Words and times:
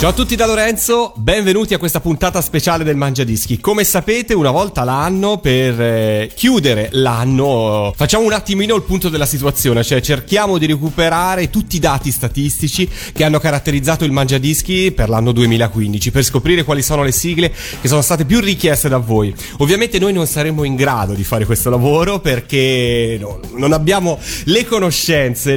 Ciao 0.00 0.08
a 0.08 0.14
tutti 0.14 0.34
da 0.34 0.46
Lorenzo, 0.46 1.12
benvenuti 1.14 1.74
a 1.74 1.78
questa 1.78 2.00
puntata 2.00 2.40
speciale 2.40 2.84
del 2.84 2.96
Mangiadischi. 2.96 3.60
Come 3.60 3.84
sapete, 3.84 4.32
una 4.32 4.50
volta 4.50 4.82
l'anno 4.82 5.36
per 5.36 5.78
eh, 5.78 6.30
chiudere 6.34 6.88
l'anno 6.92 7.92
facciamo 7.94 8.24
un 8.24 8.32
attimino 8.32 8.74
il 8.76 8.82
punto 8.84 9.10
della 9.10 9.26
situazione, 9.26 9.84
cioè 9.84 10.00
cerchiamo 10.00 10.56
di 10.56 10.64
recuperare 10.64 11.50
tutti 11.50 11.76
i 11.76 11.80
dati 11.80 12.10
statistici 12.10 12.88
che 13.12 13.24
hanno 13.24 13.38
caratterizzato 13.38 14.06
il 14.06 14.12
Mangiadischi 14.12 14.90
per 14.90 15.10
l'anno 15.10 15.32
2015 15.32 16.10
per 16.10 16.24
scoprire 16.24 16.64
quali 16.64 16.80
sono 16.80 17.02
le 17.02 17.12
sigle 17.12 17.52
che 17.82 17.86
sono 17.86 18.00
state 18.00 18.24
più 18.24 18.40
richieste 18.40 18.88
da 18.88 18.96
voi. 18.96 19.34
Ovviamente 19.58 19.98
noi 19.98 20.14
non 20.14 20.26
saremo 20.26 20.64
in 20.64 20.76
grado 20.76 21.12
di 21.12 21.24
fare 21.24 21.44
questo 21.44 21.68
lavoro 21.68 22.20
perché 22.20 23.18
no, 23.20 23.38
non 23.56 23.74
abbiamo 23.74 24.18
le 24.44 24.64
conoscenze, 24.64 25.56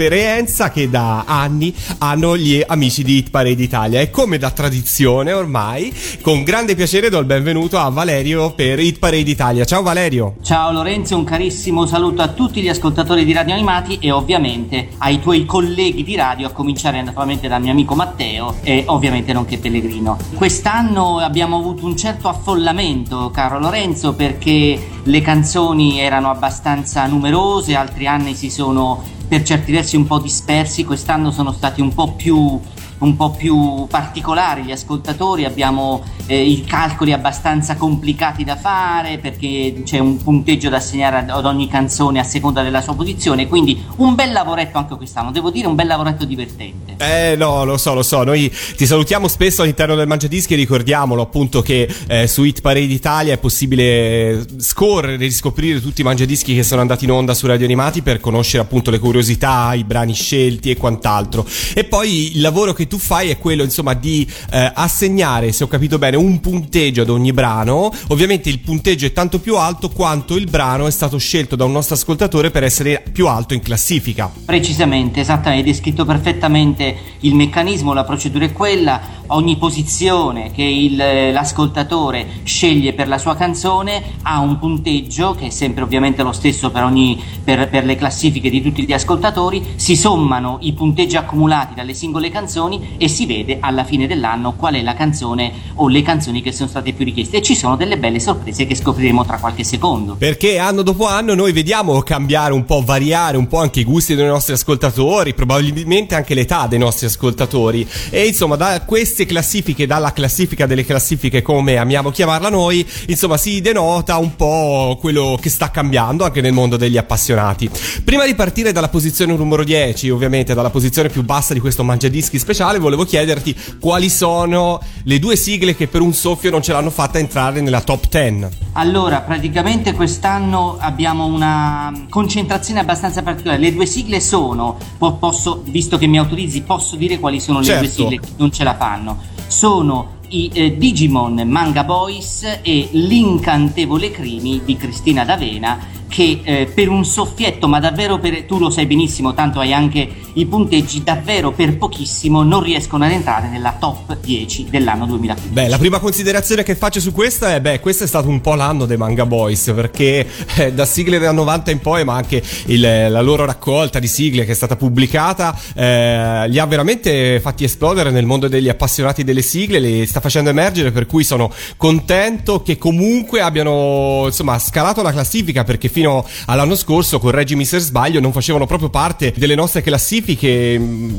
l'esperienza 0.00 0.70
che 0.70 0.88
da 0.88 1.24
anni 1.26 1.74
hanno 1.98 2.34
gli 2.34 2.62
amici 2.66 3.04
di 3.04 3.18
Hit 3.18 3.28
Parade 3.28 3.62
Italia. 3.62 4.00
E 4.00 4.08
come 4.08 4.38
da 4.38 4.50
tradizione 4.50 5.32
ormai, 5.32 5.94
con 6.22 6.42
grande 6.42 6.74
piacere 6.74 7.10
do 7.10 7.18
il 7.18 7.26
benvenuto 7.26 7.78
a 7.78 7.90
Valerio 7.90 8.52
per 8.52 8.78
Hit 8.78 8.98
Parade 8.98 9.30
Italia. 9.30 9.66
Ciao 9.66 9.82
Valerio. 9.82 10.36
Ciao 10.42 10.72
Lorenzo, 10.72 11.16
un 11.16 11.24
carissimo 11.24 11.84
saluto 11.84 12.22
a 12.22 12.28
tutti 12.28 12.62
gli 12.62 12.68
ascoltatori 12.68 13.26
di 13.26 13.32
Radio 13.34 13.52
Animati 13.52 13.98
e 14.00 14.10
ovviamente 14.10 14.88
ai 14.98 15.20
tuoi 15.20 15.44
colleghi 15.44 16.02
di 16.02 16.16
radio, 16.16 16.46
a 16.46 16.50
cominciare 16.50 17.02
naturalmente 17.02 17.46
dal 17.46 17.60
mio 17.60 17.72
amico 17.72 17.94
Matteo 17.94 18.56
e 18.62 18.84
ovviamente 18.86 19.34
nonché 19.34 19.58
Pellegrino. 19.58 20.16
Quest'anno 20.34 21.18
abbiamo 21.18 21.58
avuto 21.58 21.84
un 21.84 21.96
certo 21.96 22.28
affollamento, 22.28 23.30
caro 23.30 23.58
Lorenzo, 23.58 24.14
perché 24.14 24.80
le 25.02 25.20
canzoni 25.20 26.00
erano 26.00 26.30
abbastanza 26.30 27.04
numerose, 27.06 27.74
altri 27.74 28.06
anni 28.06 28.34
si 28.34 28.48
sono 28.48 29.18
per 29.30 29.44
certi 29.44 29.70
versi 29.70 29.94
un 29.94 30.06
po' 30.06 30.18
dispersi, 30.18 30.82
quest'anno 30.82 31.30
sono 31.30 31.52
stati 31.52 31.80
un 31.80 31.94
po' 31.94 32.14
più 32.14 32.58
un 33.00 33.16
po' 33.16 33.30
più 33.30 33.86
particolari 33.88 34.62
gli 34.62 34.72
ascoltatori, 34.72 35.44
abbiamo 35.44 36.02
eh, 36.26 36.42
i 36.42 36.64
calcoli 36.64 37.12
abbastanza 37.12 37.76
complicati 37.76 38.44
da 38.44 38.56
fare 38.56 39.18
perché 39.18 39.82
c'è 39.84 39.98
un 39.98 40.16
punteggio 40.16 40.68
da 40.68 40.76
assegnare 40.76 41.24
ad 41.28 41.44
ogni 41.44 41.68
canzone 41.68 42.20
a 42.20 42.24
seconda 42.24 42.62
della 42.62 42.80
sua 42.80 42.94
posizione, 42.94 43.46
quindi 43.46 43.82
un 43.96 44.14
bel 44.14 44.32
lavoretto 44.32 44.78
anche 44.78 44.96
quest'anno, 44.96 45.30
devo 45.30 45.50
dire 45.50 45.66
un 45.66 45.74
bel 45.74 45.86
lavoretto 45.86 46.24
divertente. 46.24 46.96
Eh 46.98 47.36
no, 47.36 47.64
lo 47.64 47.76
so, 47.76 47.94
lo 47.94 48.02
so, 48.02 48.22
noi 48.22 48.52
ti 48.76 48.86
salutiamo 48.86 49.28
spesso 49.28 49.62
all'interno 49.62 49.94
del 49.94 50.06
Mangiadischi 50.06 50.54
e 50.54 50.56
ricordiamolo 50.56 51.22
appunto 51.22 51.62
che 51.62 51.88
eh, 52.06 52.26
su 52.26 52.44
Hit 52.44 52.60
Parade 52.60 52.80
Italia 52.80 53.32
è 53.32 53.38
possibile 53.38 54.44
scorrere, 54.58 55.16
riscoprire 55.16 55.80
tutti 55.80 56.02
i 56.02 56.04
Mangiadischi 56.04 56.54
che 56.54 56.62
sono 56.62 56.80
andati 56.80 57.04
in 57.04 57.12
onda 57.12 57.34
su 57.34 57.46
Radio 57.46 57.64
Animati 57.64 58.02
per 58.02 58.20
conoscere 58.20 58.62
appunto 58.62 58.90
le 58.90 58.98
curiosità, 58.98 59.72
i 59.74 59.84
brani 59.84 60.12
scelti 60.12 60.70
e 60.70 60.76
quant'altro. 60.76 61.46
E 61.74 61.84
poi 61.84 62.36
il 62.36 62.40
lavoro 62.40 62.72
che 62.72 62.86
tu 62.90 62.98
fai 62.98 63.30
è 63.30 63.38
quello 63.38 63.62
insomma 63.62 63.94
di 63.94 64.26
eh, 64.50 64.72
assegnare, 64.74 65.52
se 65.52 65.62
ho 65.62 65.68
capito 65.68 65.96
bene, 65.96 66.16
un 66.16 66.40
punteggio 66.40 67.02
ad 67.02 67.08
ogni 67.08 67.32
brano. 67.32 67.92
Ovviamente 68.08 68.48
il 68.48 68.58
punteggio 68.58 69.06
è 69.06 69.12
tanto 69.12 69.38
più 69.38 69.56
alto 69.56 69.90
quanto 69.90 70.34
il 70.34 70.50
brano 70.50 70.88
è 70.88 70.90
stato 70.90 71.16
scelto 71.16 71.54
da 71.54 71.64
un 71.64 71.70
nostro 71.70 71.94
ascoltatore 71.94 72.50
per 72.50 72.64
essere 72.64 73.04
più 73.12 73.28
alto 73.28 73.54
in 73.54 73.60
classifica. 73.60 74.28
Precisamente, 74.44 75.20
esattamente, 75.20 75.60
hai 75.60 75.72
descritto 75.72 76.04
perfettamente 76.04 76.96
il 77.20 77.36
meccanismo, 77.36 77.92
la 77.92 78.02
procedura 78.02 78.44
è 78.44 78.52
quella, 78.52 79.00
ogni 79.30 79.56
posizione 79.56 80.50
che 80.50 80.62
il, 80.62 80.96
l'ascoltatore 80.96 82.40
sceglie 82.42 82.92
per 82.92 83.06
la 83.06 83.18
sua 83.18 83.36
canzone 83.36 84.02
ha 84.22 84.40
un 84.40 84.58
punteggio 84.58 85.34
che 85.34 85.46
è 85.46 85.50
sempre 85.50 85.84
ovviamente 85.84 86.22
lo 86.22 86.32
stesso 86.32 86.70
per, 86.70 86.82
ogni, 86.82 87.22
per, 87.44 87.68
per 87.68 87.84
le 87.84 87.94
classifiche 87.94 88.50
di 88.50 88.60
tutti 88.60 88.84
gli 88.84 88.92
ascoltatori, 88.92 89.64
si 89.76 89.96
sommano 89.96 90.58
i 90.62 90.72
punteggi 90.72 91.16
accumulati 91.16 91.74
dalle 91.74 91.94
singole 91.94 92.30
canzoni 92.30 92.79
e 92.96 93.08
si 93.08 93.26
vede 93.26 93.58
alla 93.60 93.84
fine 93.84 94.06
dell'anno 94.06 94.54
qual 94.54 94.74
è 94.74 94.82
la 94.82 94.94
canzone 94.94 95.52
o 95.74 95.88
le 95.88 96.02
canzoni 96.02 96.42
che 96.42 96.52
sono 96.52 96.68
state 96.68 96.92
più 96.92 97.04
richieste 97.04 97.38
e 97.38 97.42
ci 97.42 97.54
sono 97.54 97.76
delle 97.76 97.98
belle 97.98 98.20
sorprese 98.20 98.66
che 98.66 98.74
scopriremo 98.74 99.24
tra 99.24 99.38
qualche 99.38 99.64
secondo. 99.64 100.14
Perché 100.16 100.58
anno 100.58 100.82
dopo 100.82 101.06
anno 101.06 101.34
noi 101.34 101.52
vediamo 101.52 102.00
cambiare 102.02 102.52
un 102.52 102.64
po', 102.64 102.82
variare 102.82 103.36
un 103.36 103.46
po' 103.46 103.58
anche 103.58 103.80
i 103.80 103.84
gusti 103.84 104.14
dei 104.14 104.26
nostri 104.26 104.52
ascoltatori, 104.52 105.34
probabilmente 105.34 106.14
anche 106.14 106.34
l'età 106.34 106.66
dei 106.66 106.78
nostri 106.78 107.06
ascoltatori 107.06 107.86
e 108.10 108.26
insomma 108.26 108.56
da 108.56 108.82
queste 108.86 109.26
classifiche, 109.26 109.86
dalla 109.86 110.12
classifica 110.12 110.66
delle 110.66 110.84
classifiche 110.84 111.42
come 111.42 111.76
amiamo 111.76 112.10
chiamarla 112.10 112.48
noi, 112.48 112.86
insomma 113.06 113.36
si 113.36 113.60
denota 113.60 114.16
un 114.18 114.36
po' 114.36 114.98
quello 115.00 115.38
che 115.40 115.48
sta 115.48 115.70
cambiando 115.70 116.24
anche 116.24 116.40
nel 116.40 116.52
mondo 116.52 116.76
degli 116.76 116.96
appassionati. 116.96 117.68
Prima 118.04 118.26
di 118.26 118.34
partire 118.34 118.72
dalla 118.72 118.88
posizione 118.88 119.34
numero 119.34 119.64
10, 119.64 120.10
ovviamente 120.10 120.54
dalla 120.54 120.70
posizione 120.70 121.08
più 121.08 121.22
bassa 121.22 121.54
di 121.54 121.60
questo 121.60 121.82
mangiadischi 121.82 122.38
speciale, 122.38 122.69
volevo 122.78 123.04
chiederti 123.04 123.56
quali 123.80 124.08
sono 124.08 124.80
le 125.04 125.18
due 125.18 125.36
sigle 125.36 125.74
che 125.74 125.88
per 125.88 126.00
un 126.00 126.12
soffio 126.12 126.50
non 126.50 126.62
ce 126.62 126.72
l'hanno 126.72 126.90
fatta 126.90 127.18
entrare 127.18 127.60
nella 127.60 127.80
top 127.80 128.08
10. 128.08 128.48
Allora, 128.74 129.20
praticamente 129.20 129.92
quest'anno 129.94 130.76
abbiamo 130.78 131.26
una 131.26 131.92
concentrazione 132.08 132.80
abbastanza 132.80 133.22
particolare. 133.22 133.60
Le 133.60 133.72
due 133.72 133.86
sigle 133.86 134.20
sono, 134.20 134.76
po- 134.98 135.14
posso, 135.14 135.62
visto 135.66 135.98
che 135.98 136.06
mi 136.06 136.18
autorizzi, 136.18 136.62
posso 136.62 136.96
dire 136.96 137.18
quali 137.18 137.40
sono 137.40 137.58
le 137.58 137.64
Certo. 137.64 137.80
due 137.80 137.90
sigle 137.90 138.20
che 138.20 138.28
non 138.36 138.52
ce 138.52 138.64
la 138.64 138.76
fanno. 138.76 139.18
Sono 139.48 140.18
i 140.30 140.50
eh, 140.52 140.76
Digimon 140.76 141.42
Manga 141.46 141.84
Boys 141.84 142.44
e 142.62 142.88
L'incantevole 142.92 144.10
Crimi 144.10 144.60
di 144.64 144.76
Cristina 144.76 145.24
D'Avena 145.24 145.98
che 146.10 146.40
eh, 146.42 146.66
per 146.74 146.88
un 146.88 147.04
soffietto, 147.04 147.68
ma 147.68 147.78
davvero 147.78 148.18
per, 148.18 148.42
tu 148.42 148.58
lo 148.58 148.68
sai 148.68 148.84
benissimo, 148.86 149.32
tanto 149.32 149.60
hai 149.60 149.72
anche 149.72 150.08
i 150.34 150.44
punteggi, 150.44 151.04
davvero 151.04 151.52
per 151.52 151.76
pochissimo 151.78 152.42
non 152.42 152.62
riescono 152.64 153.04
ad 153.04 153.12
entrare 153.12 153.48
nella 153.48 153.76
top 153.78 154.18
10 154.20 154.66
dell'anno 154.68 155.06
2015. 155.06 155.52
Beh, 155.54 155.68
la 155.68 155.78
prima 155.78 156.00
considerazione 156.00 156.64
che 156.64 156.74
faccio 156.74 156.98
su 156.98 157.12
questa 157.12 157.54
è, 157.54 157.60
beh, 157.60 157.78
questo 157.78 158.02
è 158.02 158.06
stato 158.08 158.28
un 158.28 158.40
po' 158.40 158.54
l'anno 158.54 158.86
dei 158.86 158.96
Manga 158.96 159.24
Boys, 159.24 159.70
perché 159.72 160.26
eh, 160.56 160.72
da 160.72 160.84
sigle 160.84 161.20
del 161.20 161.32
90 161.32 161.70
in 161.70 161.78
poi, 161.78 162.04
ma 162.04 162.14
anche 162.16 162.42
il- 162.66 162.80
la 162.80 163.20
loro 163.20 163.44
raccolta 163.44 164.00
di 164.00 164.08
sigle 164.08 164.44
che 164.44 164.50
è 164.50 164.56
stata 164.56 164.74
pubblicata, 164.74 165.56
eh, 165.74 166.48
li 166.48 166.58
ha 166.58 166.66
veramente 166.66 167.38
fatti 167.38 167.62
esplodere 167.62 168.10
nel 168.10 168.26
mondo 168.26 168.48
degli 168.48 168.68
appassionati 168.68 169.22
delle 169.22 169.42
sigle, 169.42 169.78
li 169.78 170.04
sta 170.06 170.19
facendo 170.20 170.50
emergere, 170.50 170.90
per 170.90 171.06
cui 171.06 171.24
sono 171.24 171.52
contento 171.76 172.62
che 172.62 172.78
comunque 172.78 173.40
abbiano, 173.40 174.24
insomma, 174.26 174.58
scalato 174.58 175.02
la 175.02 175.12
classifica, 175.12 175.64
perché 175.64 175.88
fino 175.88 176.26
all'anno 176.46 176.74
scorso, 176.76 177.18
correggimi 177.18 177.64
se 177.64 177.78
sbaglio, 177.78 178.20
non 178.20 178.32
facevano 178.32 178.66
proprio 178.66 178.90
parte 178.90 179.32
delle 179.36 179.54
nostre 179.54 179.82
classifiche 179.82 180.78
mm, 180.78 181.12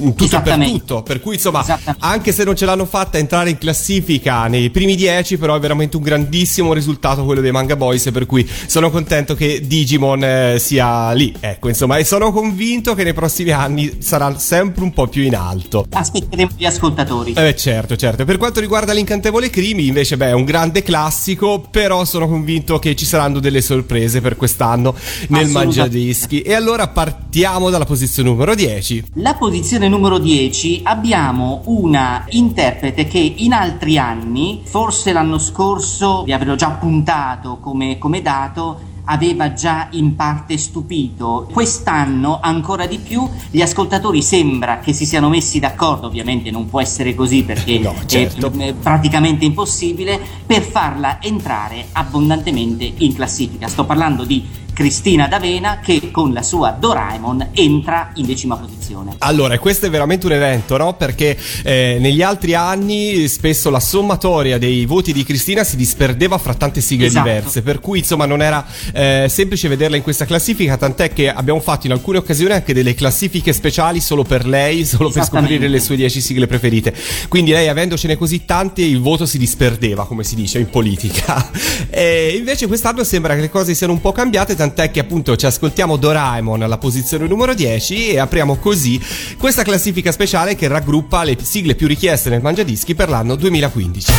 in 0.00 0.14
tutto 0.14 0.36
e 0.36 0.40
per 0.40 0.58
tutto, 0.58 1.02
per 1.02 1.20
cui 1.20 1.34
insomma, 1.34 1.64
anche 1.98 2.32
se 2.32 2.44
non 2.44 2.56
ce 2.56 2.64
l'hanno 2.64 2.86
fatta 2.86 3.18
entrare 3.18 3.50
in 3.50 3.58
classifica 3.58 4.46
nei 4.46 4.70
primi 4.70 4.94
10, 4.94 5.36
però 5.38 5.56
è 5.56 5.60
veramente 5.60 5.96
un 5.96 6.02
grandissimo 6.02 6.72
risultato 6.72 7.24
quello 7.24 7.40
dei 7.40 7.52
Manga 7.52 7.76
Boys, 7.76 8.10
per 8.10 8.26
cui 8.26 8.48
sono 8.66 8.90
contento 8.90 9.34
che 9.34 9.60
Digimon 9.64 10.24
eh, 10.24 10.58
sia 10.58 11.12
lì, 11.12 11.34
ecco, 11.38 11.68
insomma, 11.68 11.96
e 11.96 12.04
sono 12.04 12.32
convinto 12.32 12.94
che 12.94 13.04
nei 13.04 13.14
prossimi 13.14 13.50
anni 13.50 13.98
sarà 14.00 14.38
sempre 14.38 14.82
un 14.82 14.92
po' 14.92 15.06
più 15.06 15.22
in 15.22 15.34
alto. 15.34 15.86
Aspetteremo 15.90 16.50
gli 16.56 16.64
ascoltatori. 16.64 17.32
Eh 17.32 17.56
certo, 17.56 17.96
certo. 17.96 18.24
Per 18.24 18.35
quanto 18.38 18.60
riguarda 18.60 18.92
l'incantevole 18.92 19.50
Crimi, 19.50 19.86
invece, 19.86 20.16
beh, 20.16 20.28
è 20.28 20.32
un 20.32 20.44
grande 20.44 20.82
classico, 20.82 21.66
però 21.70 22.04
sono 22.04 22.28
convinto 22.28 22.78
che 22.78 22.94
ci 22.94 23.04
saranno 23.04 23.40
delle 23.40 23.60
sorprese 23.60 24.20
per 24.20 24.36
quest'anno 24.36 24.94
nel. 25.28 25.48
Mangiadischi. 25.48 26.42
E 26.42 26.54
allora 26.54 26.88
partiamo 26.88 27.70
dalla 27.70 27.84
posizione 27.84 28.28
numero 28.28 28.54
10. 28.54 29.04
La 29.14 29.34
posizione 29.34 29.88
numero 29.88 30.18
10 30.18 30.80
abbiamo 30.84 31.62
una 31.66 32.24
interprete 32.30 33.06
che 33.06 33.18
in 33.18 33.52
altri 33.52 33.98
anni, 33.98 34.62
forse 34.64 35.12
l'anno 35.12 35.38
scorso 35.38 36.24
vi 36.24 36.32
avrò 36.32 36.54
già 36.54 36.70
puntato 36.70 37.58
come, 37.60 37.98
come 37.98 38.22
dato, 38.22 38.94
aveva 39.06 39.52
già 39.52 39.88
in 39.92 40.14
parte 40.14 40.56
stupito. 40.56 41.48
Quest'anno 41.52 42.38
ancora 42.40 42.86
di 42.86 42.98
più 42.98 43.28
gli 43.50 43.60
ascoltatori 43.60 44.22
sembra 44.22 44.78
che 44.78 44.92
si 44.92 45.04
siano 45.04 45.28
messi 45.28 45.58
d'accordo, 45.58 46.06
ovviamente 46.06 46.50
non 46.50 46.68
può 46.68 46.80
essere 46.80 47.14
così 47.14 47.42
perché 47.42 47.78
No, 47.86 47.94
certo. 48.06 48.52
è 48.58 48.68
eh, 48.68 48.74
praticamente 48.74 49.44
impossibile, 49.44 50.20
per 50.44 50.62
farla 50.62 51.22
entrare 51.22 51.86
abbondantemente 51.92 52.92
in 52.98 53.14
classifica. 53.14 53.68
Sto 53.68 53.84
parlando 53.84 54.24
di 54.24 54.64
Cristina 54.76 55.26
D'Avena 55.26 55.80
che 55.82 56.10
con 56.10 56.34
la 56.34 56.42
sua 56.42 56.76
Doraemon 56.78 57.48
entra 57.54 58.10
in 58.16 58.26
decima 58.26 58.58
posizione. 58.58 59.14
Allora, 59.20 59.58
questo 59.58 59.86
è 59.86 59.90
veramente 59.90 60.26
un 60.26 60.32
evento, 60.32 60.76
no? 60.76 60.92
Perché 60.96 61.34
eh, 61.62 61.96
negli 61.98 62.20
altri 62.20 62.52
anni 62.52 63.26
spesso 63.26 63.70
la 63.70 63.80
sommatoria 63.80 64.58
dei 64.58 64.84
voti 64.84 65.14
di 65.14 65.24
Cristina 65.24 65.64
si 65.64 65.76
disperdeva 65.76 66.36
fra 66.36 66.52
tante 66.52 66.82
sigle 66.82 67.06
Esatto. 67.06 67.26
diverse, 67.26 67.62
per 67.62 67.80
cui 67.80 68.00
insomma 68.00 68.26
non 68.26 68.42
era 68.42 68.66
eh, 68.92 69.28
semplice 69.30 69.68
vederla 69.68 69.96
in 69.96 70.02
questa 70.02 70.26
classifica, 70.26 70.76
tant'è 70.76 71.10
che 71.10 71.30
abbiamo 71.30 71.60
fatto 71.60 71.86
in 71.86 71.92
alcune 71.92 72.18
occasioni 72.18 72.52
anche 72.52 72.74
delle 72.74 72.92
classifiche 72.94 73.54
speciali 73.54 73.98
solo 74.00 74.24
per 74.24 74.46
lei, 74.46 74.84
solo 74.84 75.08
per 75.08 75.24
scoprire 75.24 75.68
le 75.68 75.80
sue 75.80 75.96
10 75.96 76.20
sigle 76.20 76.46
preferite. 76.46 76.94
Quindi 77.28 77.52
lei 77.52 77.68
avendocene 77.68 78.18
così 78.18 78.44
tante 78.44 78.82
il 78.82 79.00
voto 79.00 79.24
si 79.24 79.38
disperdeva, 79.38 80.04
come 80.04 80.22
si 80.22 80.34
dice 80.34 80.58
in 80.58 80.68
politica. 80.68 81.50
E 81.88 82.34
invece 82.36 82.66
quest'anno 82.66 83.04
sembra 83.04 83.34
che 83.34 83.40
le 83.40 83.48
cose 83.48 83.72
siano 83.74 83.92
un 83.92 84.00
po' 84.00 84.12
cambiate, 84.12 84.54
tant'è 84.66 84.90
che 84.90 84.98
appunto 85.00 85.36
ci 85.36 85.46
ascoltiamo 85.46 85.96
Doraemon 85.96 86.62
alla 86.62 86.78
posizione 86.78 87.28
numero 87.28 87.54
10 87.54 88.08
e 88.10 88.18
apriamo 88.18 88.56
così 88.56 89.00
questa 89.38 89.62
classifica 89.62 90.10
speciale 90.10 90.56
che 90.56 90.66
raggruppa 90.66 91.22
le 91.22 91.36
sigle 91.40 91.76
più 91.76 91.86
richieste 91.86 92.30
nel 92.30 92.42
Mangiadischi 92.42 92.94
per 92.96 93.08
l'anno 93.08 93.36
2015. 93.36 94.12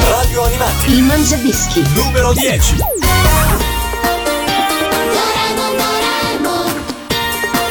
Radio 0.00 0.44
Animati, 0.44 0.92
Il 0.92 1.02
Mangiadischi. 1.02 1.82
numero 1.94 2.32
10. 2.34 2.76
Doraemon, 2.76 3.00
Doraemon. 3.00 3.64
Dora, 7.52 7.66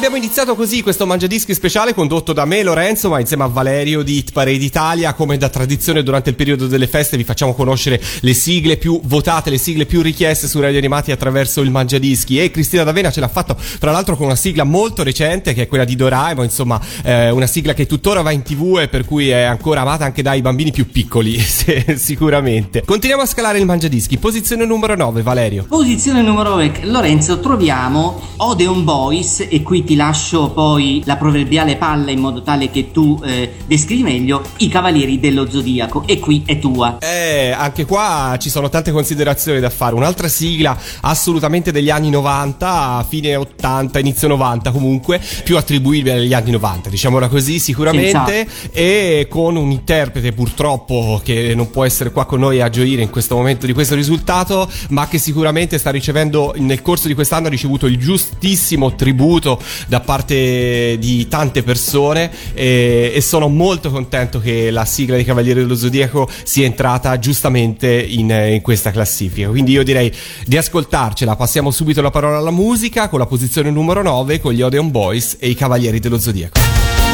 abbiamo 0.00 0.16
iniziato 0.16 0.54
così 0.54 0.80
questo 0.80 1.04
Mangiadischi 1.04 1.52
speciale 1.52 1.92
condotto 1.92 2.32
da 2.32 2.46
me, 2.46 2.62
Lorenzo, 2.62 3.10
ma 3.10 3.20
insieme 3.20 3.42
a 3.42 3.48
Valerio 3.48 4.02
di 4.02 4.16
Hit 4.16 4.32
Parade 4.32 4.64
Italia. 4.64 5.12
Come 5.12 5.36
da 5.36 5.50
tradizione 5.50 6.02
durante 6.02 6.30
il 6.30 6.36
periodo 6.36 6.66
delle 6.66 6.86
feste 6.86 7.18
vi 7.18 7.24
facciamo 7.24 7.52
conoscere 7.52 8.00
le 8.20 8.32
sigle 8.32 8.78
più 8.78 8.98
votate, 9.04 9.50
le 9.50 9.58
sigle 9.58 9.84
più 9.84 10.00
richieste 10.00 10.48
su 10.48 10.58
Radio 10.58 10.78
Animati 10.78 11.12
attraverso 11.12 11.60
il 11.60 11.70
Mangiadischi. 11.70 12.40
E 12.40 12.50
Cristina 12.50 12.82
D'Avena 12.82 13.10
ce 13.10 13.20
l'ha 13.20 13.28
fatto, 13.28 13.58
tra 13.78 13.90
l'altro, 13.90 14.16
con 14.16 14.24
una 14.24 14.36
sigla 14.36 14.64
molto 14.64 15.02
recente 15.02 15.52
che 15.52 15.64
è 15.64 15.66
quella 15.66 15.84
di 15.84 15.96
Doraemon, 15.96 16.44
insomma, 16.44 16.80
eh, 17.04 17.28
una 17.28 17.46
sigla 17.46 17.74
che 17.74 17.84
tuttora 17.84 18.22
va 18.22 18.30
in 18.30 18.40
tv 18.40 18.78
e 18.80 18.88
per 18.88 19.04
cui 19.04 19.28
è 19.28 19.42
ancora 19.42 19.82
amata 19.82 20.06
anche 20.06 20.22
dai 20.22 20.40
bambini 20.40 20.70
più 20.70 20.88
piccoli, 20.90 21.36
se- 21.44 21.96
sicuramente. 21.98 22.84
Continuiamo 22.86 23.24
a 23.24 23.26
scalare 23.26 23.58
il 23.58 23.66
Mangiadischi. 23.66 24.16
Posizione 24.16 24.64
numero 24.64 24.96
9, 24.96 25.20
Valerio. 25.20 25.66
Posizione 25.68 26.22
numero 26.22 26.48
9, 26.50 26.84
Lorenzo, 26.84 27.38
troviamo 27.38 28.28
Odeon 28.36 28.82
Boys 28.82 29.44
e 29.46 29.62
qui 29.62 29.84
ti 29.90 29.96
lascio 29.96 30.50
poi 30.50 31.02
la 31.04 31.16
proverbiale 31.16 31.74
palla 31.74 32.12
in 32.12 32.20
modo 32.20 32.42
tale 32.42 32.70
che 32.70 32.92
tu 32.92 33.20
eh, 33.24 33.54
descrivi 33.66 34.04
meglio 34.04 34.40
i 34.58 34.68
Cavalieri 34.68 35.18
dello 35.18 35.50
Zodiaco 35.50 36.04
e 36.06 36.20
qui 36.20 36.44
è 36.46 36.60
tua. 36.60 36.98
Eh, 37.00 37.50
anche 37.50 37.86
qua 37.86 38.36
ci 38.38 38.50
sono 38.50 38.68
tante 38.68 38.92
considerazioni 38.92 39.58
da 39.58 39.68
fare. 39.68 39.96
Un'altra 39.96 40.28
sigla 40.28 40.78
assolutamente 41.00 41.72
degli 41.72 41.90
anni 41.90 42.08
90, 42.08 43.04
fine 43.08 43.34
80, 43.34 43.98
inizio 43.98 44.28
90 44.28 44.70
comunque, 44.70 45.20
più 45.42 45.56
attribuibile 45.56 46.18
agli 46.18 46.34
anni 46.34 46.52
90, 46.52 46.88
diciamola 46.88 47.26
così 47.26 47.58
sicuramente, 47.58 48.46
e 48.70 49.26
con 49.28 49.56
un 49.56 49.72
interprete 49.72 50.30
purtroppo 50.30 51.20
che 51.24 51.52
non 51.56 51.68
può 51.68 51.84
essere 51.84 52.12
qua 52.12 52.26
con 52.26 52.38
noi 52.38 52.60
a 52.60 52.68
gioire 52.68 53.02
in 53.02 53.10
questo 53.10 53.34
momento 53.34 53.66
di 53.66 53.72
questo 53.72 53.96
risultato, 53.96 54.70
ma 54.90 55.08
che 55.08 55.18
sicuramente 55.18 55.78
sta 55.78 55.90
ricevendo 55.90 56.54
nel 56.58 56.80
corso 56.80 57.08
di 57.08 57.14
quest'anno 57.14 57.48
ha 57.48 57.50
ricevuto 57.50 57.86
il 57.86 57.98
giustissimo 57.98 58.94
tributo 58.94 59.60
da 59.86 60.00
parte 60.00 60.96
di 60.98 61.28
tante 61.28 61.62
persone 61.62 62.30
e, 62.54 63.12
e 63.14 63.20
sono 63.20 63.48
molto 63.48 63.90
contento 63.90 64.40
che 64.40 64.70
la 64.70 64.84
sigla 64.84 65.16
dei 65.16 65.24
Cavalieri 65.24 65.60
dello 65.60 65.76
Zodiaco 65.76 66.28
sia 66.42 66.66
entrata 66.66 67.18
giustamente 67.18 67.90
in, 67.90 68.30
in 68.30 68.60
questa 68.62 68.90
classifica. 68.90 69.48
Quindi 69.48 69.72
io 69.72 69.82
direi 69.82 70.12
di 70.44 70.56
ascoltarcela. 70.56 71.36
Passiamo 71.36 71.70
subito 71.70 72.00
la 72.02 72.10
parola 72.10 72.38
alla 72.38 72.50
musica 72.50 73.08
con 73.08 73.18
la 73.18 73.26
posizione 73.26 73.70
numero 73.70 74.02
9 74.02 74.40
con 74.40 74.52
gli 74.52 74.62
Odeon 74.62 74.90
Boys 74.90 75.36
e 75.38 75.48
i 75.48 75.54
Cavalieri 75.54 75.98
dello 75.98 76.18
Zodiaco. 76.18 76.58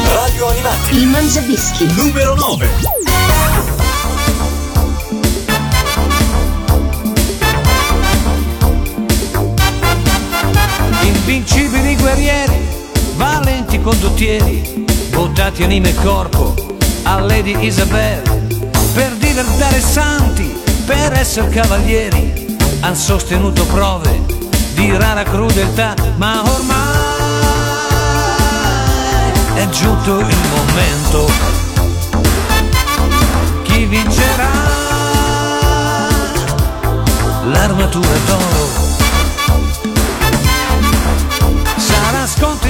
Radio 0.05 0.47
Animati. 0.47 0.95
Il 0.95 1.07
Mangiadischi. 1.07 1.85
Numero 1.95 2.35
9. 2.35 2.69
Invincibili 11.03 11.95
guerrieri, 11.97 12.56
valenti 13.17 13.81
condottieri, 13.81 14.85
buttati 15.09 15.63
anima 15.63 15.87
e 15.87 15.95
corpo 15.95 16.53
a 17.03 17.19
Lady 17.19 17.65
Isabel, 17.65 18.21
per 18.93 19.11
diventare 19.13 19.81
santi, 19.81 20.55
per 20.85 21.13
essere 21.13 21.49
cavalieri, 21.49 22.57
han 22.81 22.95
sostenuto 22.95 23.65
prove 23.65 24.21
di 24.73 24.95
rara 24.95 25.23
crudeltà, 25.23 25.95
ma 26.17 26.41
ormai 26.43 26.97
è 29.55 29.67
giunto 29.69 30.19
il 30.19 30.37
momento. 30.55 31.31
Chi 33.63 33.85
vincerà? 33.85 34.49
L'armatura 37.45 38.17
d'oro. 38.25 38.86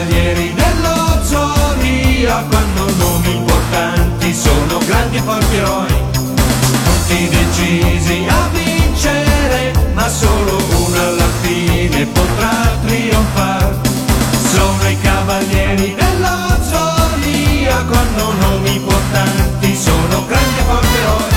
Cavalieri 0.00 0.54
dello 0.54 1.22
zodiaco, 1.22 2.56
hanno 2.56 2.90
nomi 2.96 3.36
importanti, 3.36 4.34
sono 4.34 4.78
grandi 4.86 5.16
e 5.18 5.20
forti 5.20 5.56
eroi, 5.56 5.94
tutti 6.84 7.28
decisi 7.28 8.26
a 8.26 8.48
vincere, 8.50 9.72
ma 9.92 10.08
solo 10.08 10.56
uno 10.86 11.00
alla 11.00 11.28
fine 11.42 12.06
potrà 12.06 12.70
trionfare. 12.86 13.78
Sono 14.50 14.88
i 14.88 14.98
cavalieri 15.00 15.94
dello 15.94 16.56
zodiaco, 16.70 17.92
hanno 17.92 18.32
nomi 18.40 18.76
importanti, 18.76 19.76
sono 19.76 20.24
grandi 20.26 20.58
e 20.58 20.62
forti 20.66 20.96
eroi, 20.96 21.32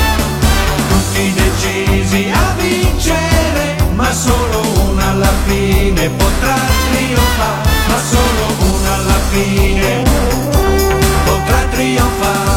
tutti 0.87 1.33
decisi 1.33 2.31
a 2.31 2.53
vincere, 2.55 3.75
ma 3.95 4.11
solo 4.13 4.61
uno 4.85 5.01
alla 5.01 5.33
fine 5.45 6.09
potrà 6.11 6.55
trionfare, 6.91 7.69
ma 7.87 7.97
solo 8.09 8.32
fine 9.33 10.03
potrà 11.25 11.65
trionfare. 11.71 12.51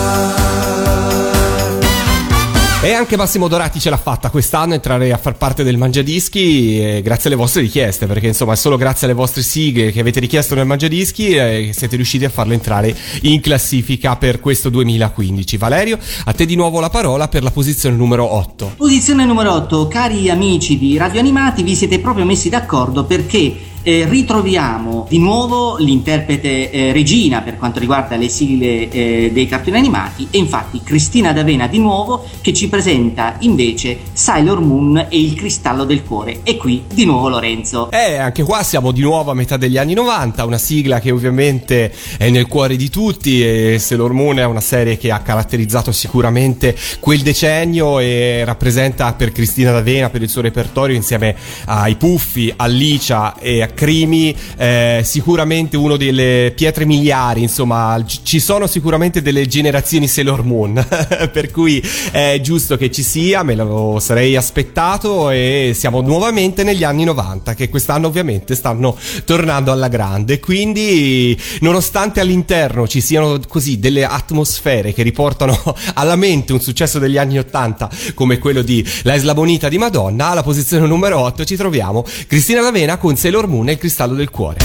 E 2.82 2.92
anche 2.92 3.16
Massimo 3.16 3.48
Dorati 3.48 3.80
ce 3.80 3.90
l'ha 3.90 3.96
fatta 3.96 4.30
quest'anno 4.30 4.74
entrare 4.74 5.10
a 5.10 5.16
far 5.16 5.36
parte 5.36 5.64
del 5.64 5.76
Mangiadischi 5.76 6.80
eh, 6.80 7.02
grazie 7.02 7.30
alle 7.30 7.38
vostre 7.38 7.62
richieste, 7.62 8.06
perché 8.06 8.28
insomma 8.28 8.52
è 8.52 8.56
solo 8.56 8.76
grazie 8.76 9.06
alle 9.06 9.16
vostre 9.16 9.42
sigle 9.42 9.90
che 9.90 9.98
avete 9.98 10.20
richiesto 10.20 10.54
nel 10.54 10.66
Mangiadischi 10.66 11.30
eh, 11.30 11.64
che 11.66 11.72
siete 11.72 11.96
riusciti 11.96 12.26
a 12.26 12.28
farlo 12.28 12.52
entrare 12.52 12.94
in 13.22 13.40
classifica 13.40 14.14
per 14.16 14.38
questo 14.38 14.68
2015. 14.68 15.56
Valerio, 15.56 15.98
a 16.26 16.32
te 16.32 16.44
di 16.44 16.54
nuovo 16.54 16.78
la 16.78 16.90
parola 16.90 17.26
per 17.26 17.42
la 17.42 17.50
posizione 17.50 17.96
numero 17.96 18.32
8. 18.32 18.74
Posizione 18.76 19.24
numero 19.24 19.52
8, 19.54 19.88
cari 19.88 20.30
amici 20.30 20.78
di 20.78 20.96
Radio 20.96 21.18
Animati, 21.18 21.64
vi 21.64 21.74
siete 21.74 21.98
proprio 21.98 22.24
messi 22.24 22.50
d'accordo 22.50 23.04
perché 23.04 23.74
eh, 23.86 24.04
ritroviamo 24.04 25.06
di 25.08 25.20
nuovo 25.20 25.76
l'interprete 25.76 26.72
eh, 26.72 26.92
regina 26.92 27.40
per 27.42 27.56
quanto 27.56 27.78
riguarda 27.78 28.16
le 28.16 28.28
sigle 28.28 28.88
eh, 28.88 29.30
dei 29.32 29.46
cartoni 29.46 29.76
animati 29.76 30.26
e 30.32 30.38
infatti 30.38 30.80
Cristina 30.82 31.32
D'Avena 31.32 31.68
di 31.68 31.78
nuovo 31.78 32.26
che 32.40 32.52
ci 32.52 32.68
presenta 32.68 33.36
invece 33.40 33.98
Sailor 34.12 34.60
Moon 34.60 35.06
e 35.08 35.20
il 35.20 35.34
cristallo 35.34 35.84
del 35.84 36.02
cuore 36.02 36.40
e 36.42 36.56
qui 36.56 36.82
di 36.92 37.04
nuovo 37.04 37.28
Lorenzo. 37.28 37.92
Eh, 37.92 38.16
anche 38.16 38.42
qua 38.42 38.64
siamo 38.64 38.90
di 38.90 39.02
nuovo 39.02 39.30
a 39.30 39.34
metà 39.34 39.56
degli 39.56 39.78
anni 39.78 39.94
90, 39.94 40.44
una 40.44 40.58
sigla 40.58 40.98
che 40.98 41.12
ovviamente 41.12 41.92
è 42.18 42.28
nel 42.28 42.48
cuore 42.48 42.74
di 42.74 42.90
tutti 42.90 43.40
e 43.40 43.78
Sailor 43.78 44.12
Moon 44.12 44.40
è 44.40 44.44
una 44.44 44.60
serie 44.60 44.98
che 44.98 45.12
ha 45.12 45.20
caratterizzato 45.20 45.92
sicuramente 45.92 46.76
quel 46.98 47.20
decennio 47.20 48.00
e 48.00 48.42
rappresenta 48.44 49.12
per 49.12 49.30
Cristina 49.30 49.70
D'Avena, 49.70 50.10
per 50.10 50.22
il 50.22 50.28
suo 50.28 50.40
repertorio 50.42 50.96
insieme 50.96 51.36
ai 51.66 51.94
Puffi, 51.94 52.52
a 52.56 52.66
Licia 52.66 53.38
e 53.38 53.62
a 53.62 53.74
Crimi 53.76 54.34
eh, 54.56 55.02
sicuramente 55.04 55.76
uno 55.76 55.96
delle 55.96 56.52
pietre 56.56 56.84
miliari, 56.84 57.42
insomma 57.42 58.02
ci 58.24 58.40
sono 58.40 58.66
sicuramente 58.66 59.22
delle 59.22 59.46
generazioni 59.46 60.08
Sailor 60.08 60.42
Moon, 60.42 60.84
per 61.30 61.52
cui 61.52 61.80
è 62.10 62.40
giusto 62.42 62.76
che 62.76 62.90
ci 62.90 63.04
sia, 63.04 63.44
me 63.44 63.54
lo 63.54 63.98
sarei 64.00 64.34
aspettato 64.34 65.30
e 65.30 65.72
siamo 65.74 66.00
nuovamente 66.00 66.64
negli 66.64 66.82
anni 66.82 67.04
90 67.04 67.54
che 67.54 67.68
quest'anno 67.68 68.08
ovviamente 68.08 68.54
stanno 68.54 68.96
tornando 69.24 69.70
alla 69.70 69.88
grande, 69.88 70.40
quindi 70.40 71.38
nonostante 71.60 72.20
all'interno 72.20 72.88
ci 72.88 73.00
siano 73.00 73.38
così 73.46 73.78
delle 73.78 74.04
atmosfere 74.04 74.92
che 74.92 75.02
riportano 75.02 75.56
alla 75.94 76.16
mente 76.16 76.52
un 76.52 76.60
successo 76.60 76.98
degli 76.98 77.18
anni 77.18 77.38
80 77.38 77.90
come 78.14 78.38
quello 78.38 78.62
di 78.62 78.84
La 79.02 79.14
Isla 79.14 79.34
Bonita 79.34 79.68
di 79.68 79.76
Madonna, 79.76 80.28
alla 80.30 80.42
posizione 80.42 80.86
numero 80.86 81.18
8 81.20 81.44
ci 81.44 81.56
troviamo 81.56 82.04
Cristina 82.26 82.62
D'Avena 82.62 82.96
con 82.96 83.16
Sailor 83.16 83.46
Moon 83.46 83.55
e 83.64 83.72
il 83.72 83.78
cristallo 83.78 84.14
del 84.14 84.30
cuore. 84.30 84.58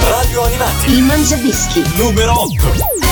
Radio 0.00 0.42
Animati. 0.42 0.92
Il 0.92 1.02
Mangiadischi. 1.02 1.82
Numero 1.96 2.42
8. 2.42 3.03